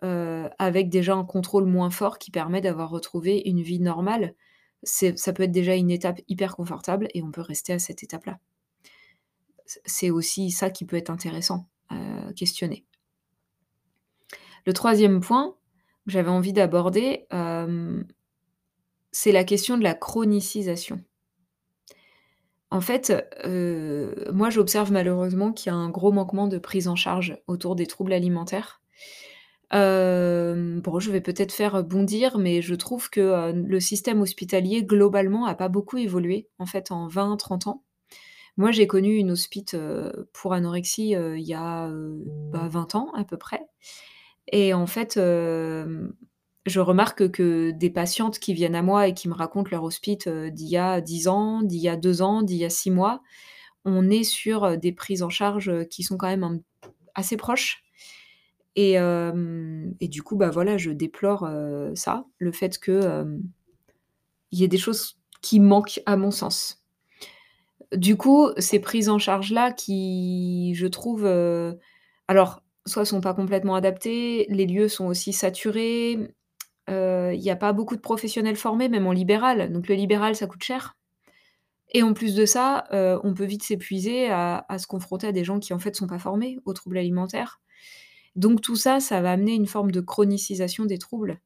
heu, 0.04 0.50
avec 0.60 0.90
déjà 0.90 1.16
un 1.16 1.26
contrôle 1.26 1.66
moins 1.66 1.90
fort 1.92 2.20
qui 2.20 2.32
permet 2.32 2.62
d'avoir 2.62 2.90
retrouvé 2.90 3.42
une 3.46 3.62
vie 3.62 3.80
normale. 3.80 4.36
Ça 4.84 5.34
peut 5.34 5.44
être 5.44 5.52
déjà 5.52 5.76
une 5.76 5.92
étape 5.92 6.22
hyper 6.28 6.56
confortable 6.56 7.08
et 7.14 7.24
on 7.24 7.32
peut 7.32 7.42
rester 7.42 7.74
à 7.74 7.80
cette 7.80 8.04
étape-là. 8.04 8.40
c'est 9.86 10.10
aussi 10.10 10.52
ça 10.52 10.70
qui 10.70 10.86
peut 10.86 10.96
être 10.98 11.10
intéressant 11.10 11.68
questionner. 12.36 12.86
Le 14.66 14.74
troisième 14.74 15.20
point 15.20 15.56
que 16.06 16.12
j'avais 16.12 16.30
envie 16.30 16.54
d'aborder, 16.54 17.28
c'est 19.12 19.32
la 19.32 19.44
question 19.44 19.78
de 19.78 19.84
la 19.84 19.94
chronicisation. 19.94 21.04
En 22.72 22.82
fait, 22.82 23.14
moi 24.32 24.50
j'observe 24.50 24.92
malheureusement 24.92 25.54
qu'il 25.54 25.72
y 25.72 25.76
a 25.76 25.78
un 25.78 25.90
gros 25.90 26.12
manquement 26.12 26.48
de 26.48 26.58
prise 26.58 26.88
en 26.88 26.96
charge 26.96 27.38
autour 27.48 27.76
des 27.76 27.86
troubles 27.86 28.14
alimentaires. 28.14 28.82
je 29.72 31.12
vais 31.12 31.22
peut-être 31.22 31.52
faire 31.52 31.84
bondir, 31.84 32.38
mais 32.38 32.62
je 32.62 32.76
trouve 32.76 33.10
que, 33.10 33.52
le 33.52 33.80
système 33.80 34.22
hospitalier 34.22 34.84
globalement 34.84 35.46
a 35.46 35.56
pas 35.56 35.70
beaucoup 35.70 35.98
évolué 35.98 36.50
en 36.58 36.66
fait 36.66 36.92
en 36.92 37.08
20-30 37.08 37.70
ans. 37.70 37.84
Moi, 38.58 38.72
j'ai 38.72 38.86
connu 38.86 39.16
une 39.16 39.32
hospite, 39.32 39.76
pour 40.32 40.54
anorexie, 40.54 41.10
il 41.12 41.42
y 41.42 41.54
a, 41.56 41.88
heu, 41.90 42.24
bah, 42.52 42.68
20 42.70 42.96
ans 42.96 43.12
à 43.16 43.24
peu 43.24 43.38
près 43.38 43.62
et 44.52 44.74
en 44.74 44.88
fait, 44.88 45.14
je 45.16 46.80
remarque 46.80 47.32
que 47.32 47.72
des 47.72 47.90
patientes 47.90 48.40
qui 48.40 48.54
viennent 48.54 48.76
à 48.76 48.82
moi 48.82 49.08
et 49.08 49.14
qui 49.14 49.30
me 49.30 49.34
racontent 49.34 49.70
leur 49.72 49.84
hospite, 49.84 50.30
d'il 50.30 50.68
y 50.68 50.78
a 50.78 51.02
10 51.02 51.28
ans, 51.30 51.62
d'il 51.64 51.80
y 51.80 51.90
a 51.90 51.96
2 51.96 52.22
ans, 52.22 52.42
d'il 52.44 52.58
y 52.58 52.66
a 52.66 52.70
6 52.70 52.92
mois, 52.92 53.22
on 53.86 54.10
est 54.10 54.24
sur, 54.24 54.78
des 54.78 54.92
prises 54.92 55.24
en 55.24 55.30
charge, 55.30 55.72
qui 55.90 56.04
sont 56.04 56.18
quand 56.18 56.28
même 56.28 56.62
assez 57.16 57.38
proches 57.38 57.84
et 58.76 58.98
du 60.02 60.24
coup, 60.24 60.36
bah, 60.36 60.50
voilà, 60.52 60.78
je 60.78 60.92
déplore, 60.92 61.50
ça, 61.96 62.26
le 62.38 62.52
fait 62.52 62.78
que, 62.80 63.40
y 64.52 64.64
ait 64.64 64.68
des 64.68 64.78
choses 64.78 65.18
qui 65.42 65.60
manquent 65.60 66.02
à 66.06 66.18
mon 66.18 66.32
sens. 66.32 66.83
Du 67.96 68.18
coup, 68.18 68.50
ces 68.58 68.80
prises 68.80 69.10
en 69.10 69.20
charge-là 69.20 69.72
qui, 69.72 70.74
je 70.76 70.88
trouve, 70.88 71.26
heu, 71.26 71.78
alors 72.28 72.62
soit 72.86 73.06
sont 73.06 73.22
pas 73.22 73.34
complètement 73.34 73.76
adaptées, 73.76 74.46
les 74.50 74.66
lieux 74.66 74.88
sont 74.88 75.06
aussi 75.06 75.34
saturés, 75.34 76.20
il 76.90 77.40
y 77.40 77.50
a 77.50 77.56
pas 77.56 77.74
beaucoup 77.74 77.96
de 77.96 78.02
professionnels 78.02 78.56
formés, 78.58 78.90
même 78.90 79.08
en 79.08 79.12
libéral, 79.12 79.72
donc 79.72 79.88
le 79.88 79.96
libéral, 79.96 80.36
ça 80.36 80.48
coûte 80.48 80.64
cher. 80.64 80.96
Et 81.92 82.04
en 82.04 82.14
plus 82.14 82.36
de 82.36 82.46
ça, 82.46 82.86
heu, 82.94 83.20
on 83.24 83.34
peut 83.34 83.46
vite 83.46 83.64
s'épuiser 83.64 84.30
à 84.30 84.66
se 84.78 84.88
confronter 84.88 85.28
à 85.28 85.32
des 85.32 85.44
gens 85.44 85.60
qui, 85.60 85.74
en 85.74 85.80
fait, 85.80 85.96
sont 85.96 86.08
pas 86.08 86.20
formés 86.20 86.60
aux 86.66 86.74
troubles 86.74 86.98
alimentaires. 86.98 87.62
Donc 88.36 88.62
tout 88.62 88.76
ça, 88.76 89.00
ça 89.00 89.22
va 89.22 89.32
amener 89.32 89.54
une 89.54 89.68
forme 89.68 89.92
de 89.92 90.02
chronicisation 90.02 90.86
des 90.86 90.98
troubles 90.98 91.40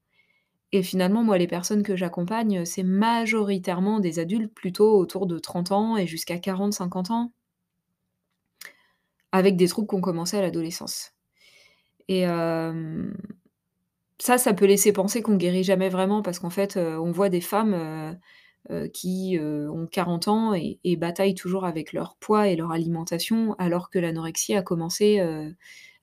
et 0.71 0.83
finalement, 0.83 1.23
moi, 1.23 1.37
les 1.37 1.47
personnes 1.47 1.83
que 1.83 1.95
j'accompagne, 1.95 2.65
c'est 2.65 2.83
majoritairement 2.83 3.99
des 3.99 4.19
adultes 4.19 4.53
plutôt 4.53 4.97
autour 4.97 5.27
de 5.27 5.39
30 5.39 5.71
ans 5.71 5.97
et 5.97 6.07
jusqu'à 6.07 6.37
40-50 6.39 7.11
ans 7.11 7.31
avec 9.31 9.55
des 9.57 9.67
troubles 9.67 9.87
qui 9.87 9.95
ont 9.95 10.01
commencé 10.01 10.37
à 10.37 10.41
l'adolescence 10.41 11.13
et 12.09 12.21
hem, 12.21 13.15
ça, 14.19 14.37
ça 14.37 14.53
peut 14.53 14.65
laisser 14.65 14.91
penser 14.93 15.21
qu'on 15.21 15.35
guérit 15.35 15.63
jamais 15.63 15.89
vraiment 15.89 16.21
parce 16.21 16.39
qu'en 16.39 16.49
fait, 16.49 16.77
heu, 16.77 16.99
on 16.99 17.11
voit 17.11 17.29
des 17.29 17.41
femmes, 17.41 18.17
heu, 18.71 18.87
qui, 18.93 19.37
ont 19.41 19.87
40 19.87 20.27
ans 20.27 20.53
et 20.53 20.79
bataillent 20.97 21.35
toujours 21.35 21.65
avec 21.65 21.93
leur 21.93 22.17
poids 22.17 22.47
et 22.49 22.55
leur 22.55 22.71
alimentation 22.71 23.55
alors 23.59 23.89
que 23.89 23.99
l'anorexie 23.99 24.55
a 24.55 24.61
commencé, 24.63 25.19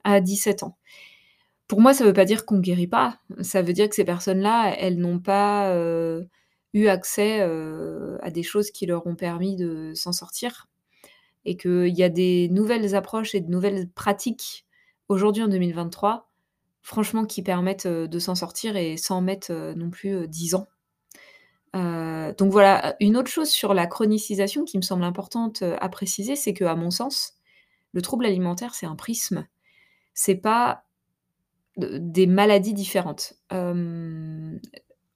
à 0.04 0.20
17 0.20 0.62
ans. 0.62 0.76
Pour 1.74 1.80
moi, 1.80 1.92
ça 1.92 2.04
veut 2.04 2.12
pas 2.12 2.24
dire 2.24 2.46
qu'on 2.46 2.60
guérit 2.60 2.86
pas, 2.86 3.18
ça 3.40 3.60
veut 3.60 3.72
dire 3.72 3.88
que 3.88 3.96
ces 3.96 4.04
personnes-là, 4.04 4.76
elles 4.78 4.96
n'ont 4.96 5.18
pas, 5.18 5.74
heu, 5.74 6.28
eu 6.72 6.86
accès, 6.86 7.40
heu, 7.44 8.16
à 8.22 8.30
des 8.30 8.44
choses 8.44 8.70
qui 8.70 8.86
leur 8.86 9.04
ont 9.08 9.16
permis 9.16 9.56
de 9.56 9.92
s'en 9.92 10.12
sortir 10.12 10.68
et 11.44 11.56
qu'il 11.56 11.88
y 11.96 12.02
a 12.04 12.10
des 12.10 12.48
nouvelles 12.50 12.94
approches 12.94 13.34
et 13.34 13.40
de 13.40 13.50
nouvelles 13.50 13.90
pratiques 13.90 14.66
aujourd'hui 15.08 15.42
en 15.42 15.48
2023, 15.48 16.30
franchement 16.82 17.24
qui 17.26 17.42
permettent, 17.42 17.86
heu, 17.86 18.08
de 18.08 18.18
s'en 18.20 18.36
sortir 18.36 18.76
et 18.76 18.96
sans 18.96 19.20
mettre, 19.20 19.52
non 19.76 19.90
plus, 19.90 20.10
heu, 20.14 20.28
10 20.28 20.54
ans. 20.54 20.68
Donc 22.38 22.50
voilà, 22.52 22.96
une 23.00 23.16
autre 23.16 23.30
chose 23.30 23.48
sur 23.50 23.74
la 23.74 23.86
chronicisation 23.86 24.64
qui 24.64 24.76
me 24.76 24.82
semble 24.82 25.04
importante, 25.04 25.62
à 25.62 25.88
préciser, 25.88 26.36
c'est 26.36 26.54
qu'à 26.54 26.74
mon 26.74 26.90
sens, 26.90 27.34
le 27.92 28.02
trouble 28.02 28.26
alimentaire, 28.26 28.74
c'est 28.74 28.86
un 28.86 28.96
prisme. 28.96 29.46
C'est 30.14 30.36
pas 30.36 30.84
des 31.76 32.26
maladies 32.26 32.74
différentes. 32.74 33.34
Hem, 33.50 34.60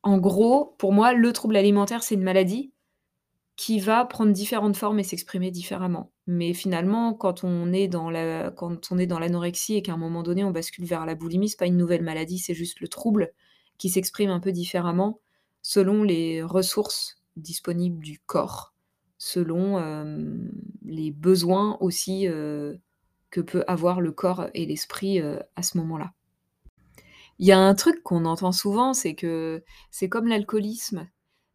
en 0.03 0.19
gros, 0.19 0.75
pour 0.79 0.93
moi, 0.93 1.13
le 1.13 1.33
trouble 1.33 1.57
alimentaire, 1.57 2.03
c'est 2.03 2.15
une 2.17 2.23
maladie 2.23 2.73
qui 3.57 3.81
va 3.81 4.05
prendre 4.05 4.33
différentes 4.33 4.77
formes 4.77 5.01
et 5.01 5.05
s'exprimer 5.05 5.51
différemment. 5.51 6.13
Mais 6.27 6.55
finalement, 6.55 7.15
quand 7.15 7.45
on 7.45 7.73
est 7.73 7.89
dans 7.89 8.11
la 8.11 8.53
l'anorexie 9.21 9.75
et 9.77 9.83
qu'à 9.83 9.93
un 9.95 9.97
moment 9.97 10.23
donné, 10.23 10.45
on 10.45 10.53
bascule 10.53 10.85
vers 10.87 11.07
la 11.07 11.15
boulimie, 11.17 11.49
c'est 11.49 11.59
pas 11.59 11.67
une 11.67 11.77
nouvelle 11.77 12.03
maladie, 12.05 12.39
c'est 12.39 12.55
juste 12.55 12.81
le 12.81 12.89
trouble 12.89 13.33
qui 13.79 13.91
s'exprime 13.91 14.31
un 14.31 14.41
peu 14.41 14.53
différemment 14.53 15.21
selon 15.63 16.03
les 16.05 16.43
ressources 16.43 17.23
disponibles 17.37 18.03
du 18.05 18.21
corps, 18.21 18.75
selon, 19.19 19.79
hem, 19.81 20.51
les 20.85 21.11
besoins 21.13 21.77
aussi, 21.81 22.27
heu, 22.29 22.79
que 23.31 23.41
peut 23.41 23.65
avoir 23.67 24.01
le 24.01 24.13
corps 24.13 24.47
et 24.55 24.67
l'esprit, 24.67 25.21
à 25.21 25.63
ce 25.63 25.79
moment-là. 25.79 26.13
Il 27.39 27.47
y 27.47 27.53
a 27.53 27.59
un 27.59 27.75
truc 27.75 28.03
qu'on 28.03 28.25
entend 28.25 28.51
souvent, 28.53 28.95
c'est 28.95 29.15
que 29.15 29.63
c'est 29.91 30.09
comme 30.09 30.27
l'alcoolisme, 30.27 31.09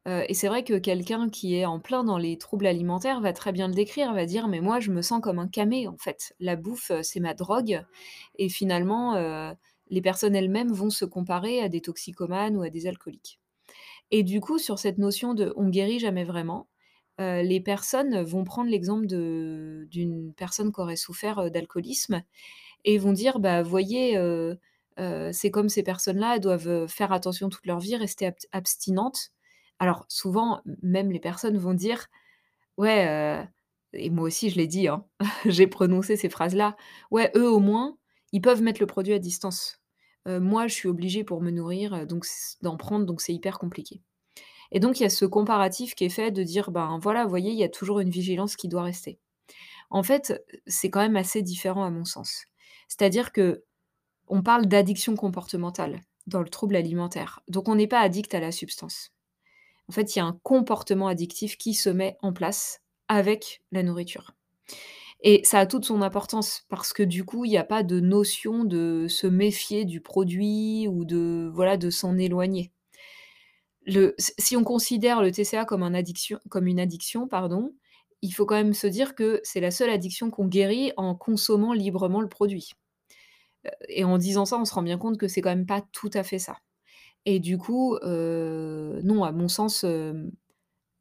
heu 0.07 0.23
et 0.29 0.33
c'est 0.33 0.47
vrai 0.49 0.63
que 0.63 0.77
quelqu'un 0.77 1.29
qui 1.29 1.55
est 1.55 1.65
en 1.65 1.79
plein 1.79 2.03
dans 2.05 2.17
les 2.17 2.37
troubles 2.37 2.67
alimentaires 2.67 3.21
va 3.21 3.33
très 3.33 3.51
bien 3.53 3.67
le 3.69 3.73
décrire, 3.75 4.13
va 4.13 4.25
dire: 4.25 4.47
«Mais 4.49 4.61
moi, 4.61 4.79
je 4.79 4.91
me 4.91 5.01
sens 5.01 5.21
comme 5.21 5.39
un 5.39 5.47
camé, 5.49 5.87
en 5.87 5.97
fait. 5.97 6.33
La 6.39 6.55
bouffe, 6.57 6.91
heu, 6.91 7.03
c'est 7.03 7.19
ma 7.21 7.33
drogue» 7.33 7.83
et 8.37 8.49
finalement, 8.49 9.15
heu, 9.17 9.53
les 9.89 10.01
personnes 10.01 10.35
elles-mêmes 10.35 10.71
vont 10.73 10.89
se 10.91 11.05
comparer 11.05 11.61
à 11.61 11.69
des 11.69 11.81
toxicomanes 11.81 12.57
ou 12.57 12.63
à 12.63 12.69
des 12.69 12.87
alcooliques. 12.87 13.39
Et 14.11 14.23
du 14.23 14.41
coup, 14.41 14.59
sur 14.59 14.79
cette 14.79 14.97
notion 14.99 15.33
de 15.35 15.53
«on 15.57 15.69
guérit 15.69 15.99
jamais 15.99 16.25
vraiment», 16.25 16.67
les 17.19 17.61
personnes 17.61 18.21
vont 18.23 18.43
prendre 18.45 18.69
l'exemple 18.71 19.07
d'une 19.07 20.33
personne 20.37 20.71
qui 20.73 20.81
aurait 20.81 20.95
souffert, 20.97 21.51
d'alcoolisme 21.51 22.23
et 22.85 22.97
vont 22.99 23.13
dire: 23.13 23.39
«Bah, 23.39 23.63
voyez, 23.63 24.17
c'est 25.33 25.51
comme 25.51 25.69
ces 25.69 25.83
personnes-là, 25.83 26.35
elles 26.35 26.41
doivent, 26.41 26.87
faire 26.87 27.11
attention 27.13 27.49
toute 27.49 27.65
leur 27.65 27.79
vie, 27.79 27.95
rester 27.95 28.27
abs 28.27 28.47
abstinentes». 28.51 29.31
Alors 29.79 30.05
souvent, 30.09 30.61
même 30.83 31.11
les 31.11 31.19
personnes 31.19 31.57
vont 31.57 31.73
dire: 31.73 32.07
«Ouais, 32.77 33.07
heu» 33.43 33.47
et 33.93 34.09
moi 34.09 34.25
aussi 34.25 34.49
je 34.49 34.57
l'ai 34.57 34.67
dit, 34.67 34.87
hein, 34.87 35.05
j'ai 35.45 35.67
prononcé 35.67 36.15
ces 36.17 36.29
phrases-là: 36.29 36.75
«Ouais, 37.11 37.31
eux 37.35 37.49
au 37.49 37.59
moins, 37.59 37.97
ils 38.31 38.41
peuvent 38.41 38.61
mettre 38.63 38.81
le 38.81 38.87
produit 38.87 39.13
à 39.13 39.19
distance. 39.19 39.79
Moi, 40.27 40.67
je 40.67 40.73
suis 40.73 40.87
obligée 40.89 41.23
pour 41.25 41.41
me 41.41 41.51
nourrir, 41.51 42.07
donc 42.07 42.25
d'en 42.61 42.77
prendre, 42.77 43.05
donc 43.05 43.21
c'est 43.21 43.33
hyper 43.33 43.59
compliqué» 43.59 44.01
et 44.71 44.79
donc 44.79 44.99
il 44.99 45.03
y 45.03 45.05
a 45.05 45.09
ce 45.09 45.25
comparatif 45.25 45.95
qui 45.95 46.05
est 46.05 46.09
fait 46.09 46.31
de 46.31 46.43
dire: 46.43 46.71
«Ben, 46.71 46.99
voilà, 47.01 47.23
vous 47.23 47.29
voyez, 47.29 47.51
il 47.51 47.57
y 47.59 47.63
a 47.63 47.69
toujours 47.69 47.99
une 47.99 48.09
vigilance 48.09 48.55
qui 48.55 48.67
doit 48.67 48.83
rester». 48.83 49.19
En 49.89 50.03
fait, 50.03 50.43
c'est 50.67 50.89
quand 50.89 51.01
même 51.01 51.15
assez 51.17 51.41
différent 51.43 51.83
à 51.85 51.89
mon 51.91 52.05
sens. 52.05 52.45
C'est-à-dire 52.89 53.31
qu'on 54.27 54.41
parle 54.41 54.65
d'addiction 54.65 55.15
comportementale 55.15 56.01
dans 56.27 56.41
le 56.41 56.49
trouble 56.49 56.75
alimentaire, 56.75 57.41
donc 57.47 57.67
on 57.67 57.75
n'est 57.75 57.87
pas 57.87 57.99
addict 57.99 58.33
à 58.33 58.39
la 58.39 58.51
substance. 58.51 59.11
En 59.89 59.91
fait, 59.91 60.15
il 60.15 60.19
y 60.19 60.21
a 60.21 60.25
un 60.25 60.39
comportement 60.43 61.07
addictif 61.07 61.57
qui 61.57 61.73
se 61.73 61.89
met 61.89 62.17
en 62.21 62.31
place 62.31 62.81
avec 63.09 63.61
la 63.71 63.83
nourriture 63.83 64.33
et 65.23 65.41
ça 65.45 65.59
a 65.59 65.65
toute 65.65 65.85
son 65.85 66.01
importance 66.01 66.65
parce 66.67 66.91
que 66.91 67.01
du 67.01 67.23
coup, 67.23 67.45
il 67.45 67.51
y 67.51 67.57
a 67.57 67.63
pas 67.63 67.81
de 67.81 68.01
notion 68.01 68.65
de 68.65 69.07
se 69.07 69.25
méfier 69.25 69.85
du 69.85 70.01
produit 70.01 70.87
ou 70.89 71.05
de 71.05 71.49
voilà, 71.53 71.77
de 71.77 71.89
s'en 71.89 72.17
éloigner. 72.17 72.71
Si 74.17 74.55
on 74.55 74.63
considère 74.63 75.21
le 75.21 75.31
TCA 75.31 75.65
comme 75.65 75.89
comme 76.49 76.67
une 76.67 76.79
addiction, 76.79 77.27
pardon, 77.27 77.73
il 78.21 78.31
faut 78.31 78.45
quand 78.45 78.55
même 78.55 78.73
se 78.73 78.87
dire 78.87 79.15
que 79.15 79.39
c'est 79.43 79.61
la 79.61 79.71
seule 79.71 79.89
addiction 79.89 80.29
qu'on 80.29 80.47
guérit 80.47 80.91
en 80.97 81.15
consommant 81.15 81.73
librement 81.73 82.21
le 82.21 82.29
produit, 82.29 82.71
et 83.89 84.03
en 84.03 84.17
disant 84.17 84.45
ça, 84.45 84.57
on 84.57 84.65
se 84.65 84.73
rend 84.73 84.83
bien 84.83 84.97
compte 84.97 85.17
que 85.17 85.27
c'est 85.27 85.41
quand 85.41 85.49
même 85.49 85.65
pas 85.65 85.81
tout 85.91 86.09
à 86.13 86.23
fait 86.23 86.39
ça. 86.39 86.57
Et 87.25 87.39
du 87.39 87.57
coup, 87.57 87.97
heu, 88.03 88.99
non, 89.03 89.23
à 89.23 89.31
mon 89.31 89.47
sens, 89.47 89.83
hem, 89.83 90.31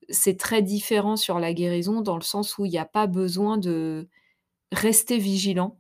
c'est 0.09 0.38
très 0.38 0.62
différent 0.62 1.16
sur 1.16 1.40
la 1.40 1.52
guérison 1.52 2.00
dans 2.00 2.16
le 2.16 2.23
sens 2.23 2.59
où 2.59 2.66
il 2.66 2.73
y 2.73 2.78
a 2.78 2.85
pas 2.85 3.07
besoin 3.07 3.59
de 3.59 4.09
rester 4.73 5.19
vigilant. 5.19 5.78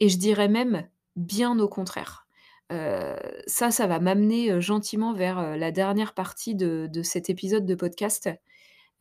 Et 0.00 0.08
je 0.08 0.18
dirais 0.18 0.48
même 0.48 0.88
bien 1.16 1.58
au 1.58 1.68
contraire. 1.68 2.26
Heu, 2.72 3.16
ça, 3.46 3.70
ça 3.70 3.86
va 3.86 4.00
m'amener, 4.00 4.60
gentiment 4.60 5.12
vers, 5.14 5.56
la 5.56 5.72
dernière 5.72 6.14
partie 6.14 6.54
de 6.54 7.02
cet 7.02 7.30
épisode 7.30 7.66
de 7.66 7.74
podcast, 7.74 8.30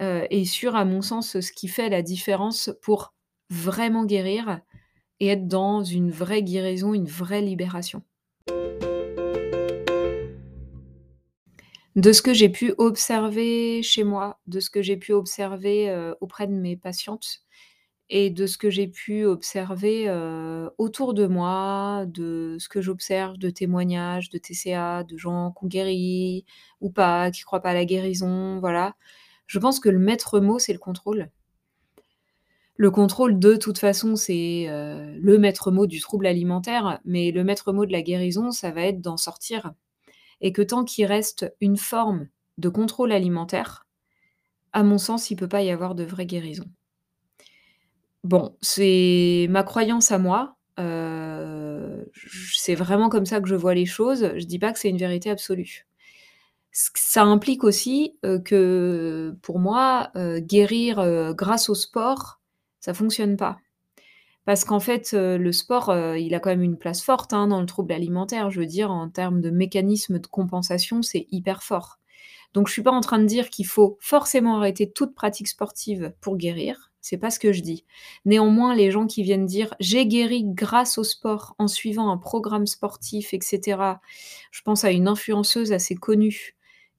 et 0.01 0.45
sur, 0.45 0.75
à 0.75 0.83
mon 0.83 1.01
sens, 1.01 1.39
ce 1.39 1.51
qui 1.53 1.69
fait 1.69 1.89
la 1.89 2.01
différence 2.01 2.69
pour 2.81 3.13
vraiment 3.49 4.05
guérir 4.05 4.59
et 5.19 5.27
être 5.27 5.47
dans 5.47 5.83
une 5.83 6.11
vraie 6.11 6.43
guérison, 6.43 6.93
une 6.93 7.07
vraie 7.07 7.41
libération. 7.41 8.01
De 11.95 12.11
ce 12.11 12.21
que 12.21 12.33
j'ai 12.33 12.49
pu 12.49 12.73
observer 12.77 13.81
chez 13.81 14.03
moi, 14.03 14.39
de 14.47 14.59
ce 14.59 14.69
que 14.69 14.81
j'ai 14.81 14.97
pu 14.97 15.13
observer, 15.13 15.89
heu, 15.89 16.15
auprès 16.19 16.45
de 16.45 16.51
mes 16.51 16.75
patientes 16.75 17.41
et 18.09 18.29
de 18.29 18.47
ce 18.47 18.57
que 18.57 18.69
j'ai 18.69 18.87
pu 18.87 19.25
observer, 19.25 20.09
heu, 20.09 20.69
autour 20.77 21.13
de 21.13 21.25
moi, 21.25 22.05
de 22.07 22.57
ce 22.59 22.69
que 22.69 22.81
j'observe 22.81 23.37
de 23.37 23.49
témoignages 23.49 24.29
de 24.29 24.37
TCA, 24.37 25.03
de 25.05 25.17
gens 25.17 25.51
qui 25.57 25.65
ont 25.65 25.67
guéri 25.67 26.45
ou 26.81 26.89
pas, 26.91 27.31
qui 27.31 27.43
croient 27.43 27.61
pas 27.61 27.71
à 27.71 27.73
la 27.73 27.85
guérison, 27.85 28.59
voilà. 28.59 28.95
Je 29.47 29.59
pense 29.59 29.79
que 29.79 29.89
le 29.89 29.99
maître 29.99 30.39
mot, 30.41 30.59
c'est 30.59 30.73
le 30.73 30.79
contrôle. 30.79 31.29
Le 32.77 32.91
contrôle, 32.91 33.39
de 33.39 33.55
toute 33.55 33.77
façon, 33.77 34.15
c'est, 34.17 34.67
heu, 34.69 35.17
le 35.19 35.37
maître 35.37 35.71
mot 35.71 35.87
du 35.87 36.01
trouble 36.01 36.25
alimentaire, 36.27 36.99
mais 37.05 37.31
le 37.31 37.43
maître 37.43 37.71
mot 37.71 37.85
de 37.85 37.91
la 37.93 38.01
guérison, 38.01 38.51
ça 38.51 38.71
va 38.71 38.81
être 38.81 39.01
d'en 39.01 39.17
sortir 39.17 39.73
et 40.41 40.53
que 40.53 40.61
tant 40.63 40.85
qu'il 40.85 41.05
reste 41.07 41.53
une 41.61 41.77
forme 41.77 42.27
de 42.59 42.69
contrôle 42.69 43.11
alimentaire, 43.13 43.87
à 44.73 44.83
mon 44.83 44.97
sens, 44.99 45.31
il 45.31 45.37
peut 45.37 45.49
pas 45.49 45.63
y 45.63 45.71
avoir 45.71 45.95
de 45.95 46.03
vraie 46.05 46.25
guérison. 46.27 46.65
Bon, 48.23 48.57
c'est 48.61 49.45
ma 49.49 49.63
croyance 49.63 50.11
à 50.11 50.17
moi, 50.17 50.55
heu, 50.79 52.09
j 52.13 52.57
c'est 52.59 52.73
vraiment 52.75 53.09
comme 53.09 53.25
ça 53.25 53.39
que 53.39 53.47
je 53.47 53.55
vois 53.55 53.75
les 53.75 53.85
choses. 53.85 54.31
Je 54.37 54.45
dis 54.45 54.57
pas 54.59 54.71
que 54.73 54.79
c'est 54.79 54.89
une 54.89 54.97
vérité 54.97 55.29
absolue. 55.29 55.85
Ça 56.71 57.23
implique 57.23 57.63
aussi, 57.63 58.17
heu, 58.25 58.39
que 58.39 59.35
pour 59.43 59.59
moi, 59.59 60.11
guérir, 60.39 61.33
grâce 61.35 61.69
au 61.69 61.75
sport, 61.75 62.41
ça 62.85 62.93
fonctionne 62.93 63.37
pas. 63.37 63.57
Parce 64.45 64.63
qu'en 64.65 64.79
fait, 64.79 65.13
heu, 65.13 65.37
le 65.37 65.51
sport, 65.51 65.89
heu, 65.91 66.19
il 66.19 66.35
a 66.35 66.39
quand 66.39 66.51
même 66.51 66.63
une 66.63 66.77
place 66.77 67.01
forte, 67.03 67.33
hein, 67.33 67.47
dans 67.47 67.59
le 67.61 67.65
trouble 67.65 67.93
alimentaire. 67.93 68.51
Je 68.51 68.59
veux 68.59 68.65
dire 68.67 68.91
en 68.91 69.09
termes 69.09 69.41
de 69.41 69.49
mécanisme 69.49 70.19
de 70.19 70.27
compensation, 70.27 71.01
c'est 71.01 71.27
hyper 71.31 71.63
fort. 71.63 71.99
Donc 72.53 72.67
je 72.67 72.73
suis 72.73 72.83
pas 72.83 72.91
en 72.91 73.01
train 73.01 73.19
de 73.19 73.25
dire 73.25 73.49
qu'il 73.49 73.67
faut 73.67 73.97
forcément 74.01 74.57
arrêter 74.57 74.91
toute 74.91 75.15
pratique 75.15 75.47
sportive 75.49 76.13
pour 76.21 76.37
guérir, 76.37 76.91
c'est 77.01 77.17
pas 77.17 77.31
ce 77.31 77.39
que 77.39 77.53
je 77.53 77.61
dis. 77.61 77.85
Néanmoins, 78.25 78.75
les 78.75 78.91
gens 78.91 79.07
qui 79.07 79.23
viennent 79.23 79.45
dire: 79.45 79.75
«J'ai 79.79 80.07
guéri 80.07 80.43
grâce 80.45 80.97
au 80.97 81.03
sport 81.03 81.55
en 81.59 81.67
suivant 81.67 82.09
un 82.11 82.17
programme 82.17 82.67
sportif» 82.67 83.33
et 83.33 83.39
cetera. 83.41 84.01
Je 84.51 84.61
pense 84.63 84.83
à 84.85 84.91
une 84.91 85.07
influenceuse 85.07 85.73
assez 85.73 85.95
connue 85.95 86.55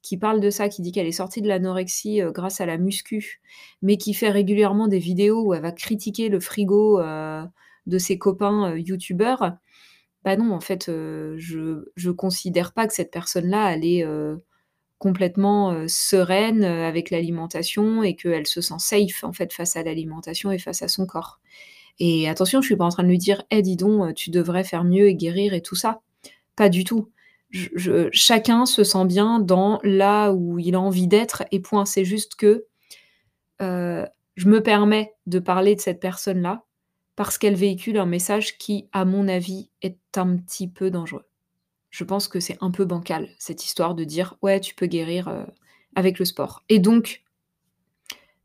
qui 0.07 0.19
parle 0.19 0.41
de 0.41 0.51
ça, 0.51 0.69
qui 0.71 0.83
dit 0.83 0.93
qu'elle 0.93 1.07
est 1.09 1.13
sortie 1.13 1.43
de 1.43 1.49
l'anorexie, 1.49 2.23
heu, 2.23 2.33
grâce 2.33 2.61
à 2.61 2.67
la 2.67 2.79
muscu, 2.79 3.41
mais 3.83 3.97
qui 3.99 4.15
fait 4.15 4.31
régulièrement 4.31 4.89
des 4.89 4.99
vidéos 5.01 5.43
où 5.47 5.55
elle 5.55 5.63
va 5.63 5.73
critiquer 5.73 6.29
le 6.31 6.41
frigo, 6.41 7.01
heu, 7.01 7.43
de 7.87 7.99
ses 7.99 8.19
copains, 8.19 8.73
heu, 8.75 8.81
youtubeurs. 8.81 9.53
Bah 10.25 10.37
non, 10.37 10.53
en 10.55 10.61
fait, 10.61 10.87
je 10.89 11.85
je 11.97 12.11
considère 12.13 12.73
pas 12.75 12.87
que 12.89 12.95
cette 12.95 13.11
personne-là, 13.13 13.75
elle 13.75 13.85
est, 13.87 14.05
complètement, 14.99 15.87
sereine, 15.89 16.65
avec 16.65 17.11
l'alimentation 17.11 18.03
et 18.05 18.17
qu'elle 18.17 18.47
se 18.47 18.61
sent 18.63 18.77
safe, 18.81 19.25
en 19.25 19.33
fait, 19.35 19.53
face 19.55 19.77
à 19.77 19.83
l'alimentation 19.85 20.51
et 20.53 20.59
face 20.59 20.83
à 20.83 20.89
son 20.89 21.07
corps. 21.07 21.41
Et 22.01 22.29
attention, 22.29 22.61
je 22.63 22.67
suis 22.69 22.77
pas 22.77 22.85
en 22.87 22.91
train 22.91 23.05
de 23.05 23.09
lui 23.11 23.19
dire: 23.19 23.43
«Eh 23.51 23.63
dis 23.63 23.77
donc, 23.77 24.15
tu 24.17 24.31
devrais 24.31 24.65
faire 24.65 24.85
mieux 24.85 25.09
et 25.09 25.17
guérir 25.17 25.55
et 25.55 25.63
tout 25.63 25.77
ça». 25.77 26.01
Pas 26.57 26.69
du 26.71 26.85
tout. 26.85 27.11
Chacun 28.13 28.67
se 28.67 28.85
sent 28.85 29.05
bien 29.07 29.39
dans 29.39 29.79
là 29.83 30.33
où 30.33 30.59
il 30.59 30.75
a 30.75 30.81
envie 30.81 31.07
d'être 31.07 31.45
et 31.53 31.61
point. 31.61 31.85
C'est 31.85 32.05
juste 32.05 32.35
que, 32.35 32.67
heu, 33.63 34.07
je 34.37 34.49
me 34.49 34.63
permets 34.63 35.15
de 35.27 35.39
parler 35.41 35.77
de 35.77 35.81
cette 35.83 36.01
personne-là, 36.01 36.65
parce 37.17 37.39
qu'elle 37.39 37.57
véhicule 37.57 37.99
un 37.99 38.07
message 38.07 38.59
qui, 38.59 38.89
à 38.93 39.05
mon 39.05 39.29
avis, 39.29 39.71
est 39.83 39.99
un 40.17 40.37
petit 40.37 40.69
peu 40.69 40.91
dangereux. 40.91 41.25
Je 41.91 42.05
pense 42.05 42.29
que 42.29 42.41
c'est 42.41 42.59
un 42.63 42.71
peu 42.73 42.85
bancal, 42.87 43.29
cette 43.39 43.65
histoire 43.65 43.95
de 43.97 44.05
dire: 44.05 44.37
«Ouais, 44.43 44.61
tu 44.61 44.75
peux 44.75 44.87
guérir, 44.87 45.29
heu, 45.29 45.47
avec 45.97 46.19
le 46.21 46.25
sport» 46.27 46.65
et 46.71 46.79
donc 46.81 47.23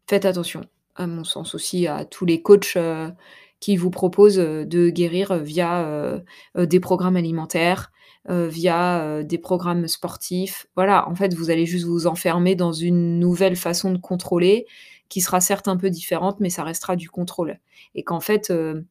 faites 0.10 0.26
attention, 0.26 0.62
à 0.96 1.08
mon 1.08 1.24
sens 1.24 1.56
aussi, 1.56 1.88
à 1.88 2.06
tous 2.06 2.26
les 2.26 2.42
coachs, 2.42 2.76
heu, 2.76 3.12
qui 3.60 3.78
vous 3.78 3.92
proposent, 3.92 4.38
de 4.38 4.90
guérir, 4.90 5.36
via, 5.38 6.20
des 6.58 6.80
programmes 6.80 7.16
alimentaires, 7.16 7.92
heu, 8.30 8.48
via, 8.48 9.04
heu, 9.20 9.24
des 9.24 9.38
programmes 9.38 9.88
sportifs. 9.88 10.68
Voilà, 10.76 11.08
en 11.10 11.16
fait, 11.16 11.34
vous 11.34 11.50
allez 11.50 11.66
juste 11.66 11.86
vous 11.86 12.08
enfermer 12.08 12.56
dans 12.56 12.74
une 12.74 13.20
nouvelle 13.20 13.56
façon 13.56 13.92
de 13.92 13.98
contrôler, 13.98 14.66
qui 15.10 15.22
sera 15.22 15.42
certes 15.42 15.68
un 15.68 15.78
peu 15.78 15.90
différente, 15.90 16.40
mais 16.40 16.50
ça 16.50 16.64
restera 16.64 16.96
du 16.96 17.10
contrôle 17.10 17.60
et 17.96 18.04
qu'en 18.04 18.20
fait, 18.22 18.50
heu, 18.52 18.86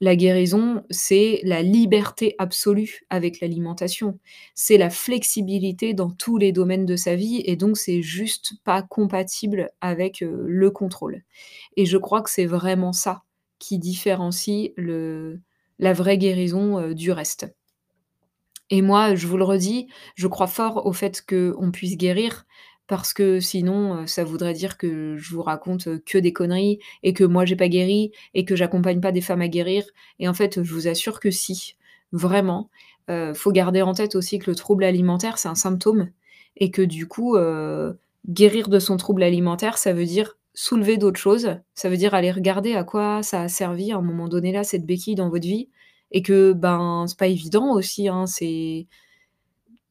la 0.00 0.14
guérison, 0.16 0.84
c'est 0.90 1.40
la 1.44 1.62
liberté 1.62 2.34
absolue 2.38 3.00
avec 3.10 3.40
l'alimentation. 3.40 4.18
C'est 4.54 4.76
la 4.78 4.90
flexibilité 4.90 5.94
dans 5.94 6.10
tous 6.10 6.36
les 6.38 6.52
domaines 6.52 6.84
de 6.86 6.96
sa 6.96 7.14
vie 7.16 7.42
et 7.46 7.56
donc 7.56 7.76
c'est 7.78 8.02
juste 8.02 8.54
pas 8.64 8.82
compatible 8.82 9.70
avec, 9.80 10.20
le 10.22 10.70
contrôle 10.70 11.22
et 11.76 11.86
je 11.86 11.96
crois 11.98 12.22
que 12.22 12.30
c'est 12.30 12.46
vraiment 12.46 12.92
ça 12.92 13.22
qui 13.58 13.78
différencie 13.78 14.72
la 15.78 15.92
vraie 15.94 16.18
guérison, 16.18 16.90
du 16.92 17.12
reste. 17.12 17.46
Et 18.70 18.82
moi, 18.82 19.14
je 19.14 19.26
vous 19.26 19.36
le 19.36 19.44
redis, 19.44 19.86
je 20.16 20.26
crois 20.26 20.46
fort 20.48 20.86
au 20.86 20.92
fait 20.92 21.24
qu'on 21.28 21.70
puisse 21.70 21.96
guérir 21.96 22.46
parce 22.88 23.12
que 23.12 23.40
sinon, 23.40 24.02
heu, 24.02 24.06
ça 24.06 24.24
voudrait 24.24 24.54
dire 24.54 24.76
que 24.78 25.16
je 25.16 25.34
vous 25.34 25.42
raconte, 25.42 25.86
heu, 25.88 26.02
que 26.04 26.18
des 26.18 26.32
conneries 26.32 26.78
et 27.02 27.12
que 27.12 27.24
moi 27.24 27.44
j'ai 27.44 27.56
pas 27.56 27.68
guéri 27.68 28.12
et 28.34 28.44
que 28.44 28.56
j'accompagne 28.56 29.00
pas 29.00 29.12
des 29.12 29.20
femmes 29.20 29.40
à 29.42 29.48
guérir 29.48 29.84
et 30.18 30.28
en 30.28 30.34
fait, 30.34 30.62
je 30.62 30.72
vous 30.74 30.88
assure 30.88 31.20
que 31.20 31.30
si, 31.30 31.76
vraiment. 32.12 32.70
Heu, 33.10 33.34
faut 33.34 33.52
garder 33.52 33.82
en 33.82 33.94
tête 33.94 34.16
aussi 34.16 34.38
que 34.40 34.50
le 34.50 34.56
trouble 34.56 34.84
alimentaire, 34.84 35.38
c'est 35.38 35.48
un 35.48 35.54
symptôme 35.54 36.10
et 36.56 36.70
que 36.72 36.82
du 36.82 37.06
coup, 37.06 37.36
guérir 38.28 38.68
de 38.68 38.78
son 38.78 38.96
trouble 38.96 39.22
alimentaire, 39.22 39.78
ça 39.78 39.92
veut 39.92 40.04
dire 40.06 40.36
soulever 40.54 40.96
d'autres 40.96 41.20
choses. 41.20 41.56
Ça 41.74 41.88
veut 41.90 41.96
dire 41.96 42.14
aller 42.14 42.32
regarder 42.32 42.74
à 42.74 42.84
quoi 42.84 43.22
ça 43.22 43.42
a 43.42 43.48
servi 43.48 43.92
à 43.92 43.96
un 43.98 44.02
moment 44.02 44.28
donné 44.28 44.52
là, 44.52 44.64
cette 44.64 44.86
béquille 44.86 45.14
dans 45.14 45.28
votre 45.28 45.46
vie 45.46 45.68
et 46.12 46.22
que, 46.22 46.52
ben, 46.52 47.06
c'est 47.08 47.18
pas 47.18 47.26
évident 47.28 47.72
aussi, 47.74 48.08
hein. 48.08 48.26
C'est 48.26 48.86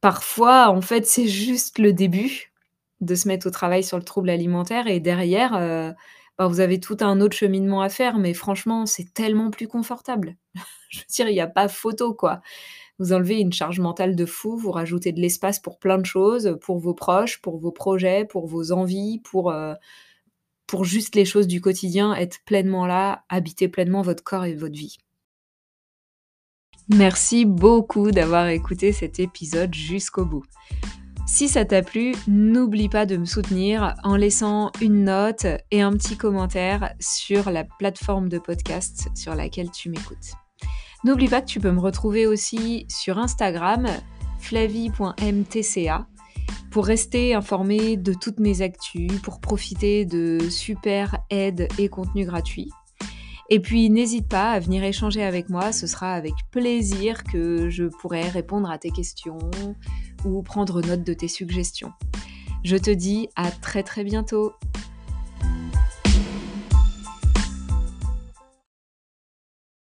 parfois, 0.00 0.68
en 0.70 0.80
fait, 0.80 1.06
c'est 1.06 1.28
juste 1.28 1.78
le 1.78 1.92
début 1.92 2.52
de 3.00 3.14
se 3.14 3.28
mettre 3.28 3.46
au 3.46 3.50
travail 3.50 3.84
sur 3.84 3.98
le 3.98 4.04
trouble 4.04 4.30
alimentaire 4.30 4.86
et 4.86 5.00
derrière, 5.00 5.54
heu, 5.58 5.92
bah, 6.38 6.46
vous 6.48 6.60
avez 6.60 6.80
tout 6.80 6.96
un 7.00 7.20
autre 7.20 7.36
cheminement 7.36 7.82
à 7.82 7.88
faire, 7.88 8.18
mais 8.18 8.34
franchement, 8.34 8.86
c'est 8.86 9.12
tellement 9.12 9.50
plus 9.50 9.68
confortable. 9.68 10.36
Je 10.90 11.00
veux 11.00 11.04
dire, 11.10 11.28
il 11.28 11.36
y 11.36 11.40
a 11.40 11.46
pas 11.48 11.68
photo, 11.68 12.14
quoi. 12.14 12.40
Vous 12.98 13.12
enlevez 13.12 13.40
une 13.40 13.52
charge 13.52 13.80
mentale 13.80 14.16
de 14.16 14.26
fou, 14.26 14.56
vous 14.56 14.72
rajoutez 14.72 15.12
de 15.12 15.20
l'espace 15.20 15.60
pour 15.60 15.78
plein 15.78 15.98
de 15.98 16.06
choses, 16.06 16.58
pour 16.62 16.78
vos 16.78 16.94
proches, 16.94 17.40
pour 17.42 17.58
vos 17.58 17.72
projets, 17.72 18.24
pour 18.26 18.46
vos 18.46 18.72
envies, 18.72 19.20
pour, 19.20 19.50
heu, 19.52 19.74
pour 20.66 20.84
juste 20.84 21.16
les 21.16 21.24
choses 21.26 21.48
du 21.48 21.60
quotidien, 21.62 22.14
être 22.14 22.38
pleinement 22.46 22.86
là, 22.86 23.24
habiter 23.30 23.68
pleinement 23.68 24.02
votre 24.02 24.24
corps 24.24 24.44
et 24.46 24.54
votre 24.54 24.76
vie. 24.76 24.98
Merci 26.88 27.44
beaucoup 27.44 28.12
d'avoir 28.12 28.46
écouté 28.46 28.92
cet 28.92 29.18
épisode 29.18 29.74
jusqu'au 29.74 30.24
bout. 30.24 30.44
Si 31.26 31.48
ça 31.48 31.64
t'a 31.64 31.82
plu, 31.82 32.14
n'oublie 32.28 32.88
pas 32.88 33.04
de 33.04 33.16
me 33.16 33.24
soutenir 33.24 33.96
en 34.04 34.14
laissant 34.14 34.70
une 34.80 35.04
note 35.04 35.46
et 35.72 35.82
un 35.82 35.90
petit 35.92 36.16
commentaire 36.16 36.94
sur 37.00 37.50
la 37.50 37.64
plateforme 37.64 38.28
de 38.28 38.38
podcast 38.38 39.08
sur 39.16 39.34
laquelle 39.34 39.72
tu 39.72 39.90
m'écoutes. 39.90 40.34
N'oublie 41.02 41.28
pas 41.28 41.40
que 41.40 41.46
tu 41.46 41.58
peux 41.58 41.72
me 41.72 41.80
retrouver 41.80 42.28
aussi 42.28 42.86
sur 42.88 43.18
Instagram, 43.18 43.88
flavie.mtca, 44.38 46.06
pour 46.70 46.86
rester 46.86 47.34
informé 47.34 47.96
de 47.96 48.14
toutes 48.14 48.38
mes 48.38 48.62
actus, 48.62 49.20
pour 49.22 49.40
profiter 49.40 50.04
de 50.04 50.38
super 50.48 51.18
aides 51.30 51.66
et 51.78 51.88
contenus 51.88 52.26
gratuits. 52.26 52.70
Et 53.48 53.60
puis 53.60 53.90
n'hésite 53.90 54.28
pas 54.28 54.52
à 54.52 54.58
venir 54.58 54.82
échanger 54.82 55.22
avec 55.22 55.48
moi, 55.48 55.70
ce 55.72 55.86
sera 55.86 56.14
avec 56.14 56.34
plaisir 56.50 57.22
que 57.22 57.68
je 57.68 57.84
pourrai 57.84 58.28
répondre 58.28 58.68
à 58.70 58.78
tes 58.78 58.90
questions 58.90 59.38
ou 60.24 60.42
prendre 60.42 60.80
note 60.82 61.04
de 61.04 61.12
tes 61.12 61.28
suggestions. 61.28 61.92
Je 62.64 62.76
te 62.76 62.90
dis 62.90 63.28
à 63.36 63.50
très 63.50 63.84
très 63.84 64.02
bientôt 64.02 64.52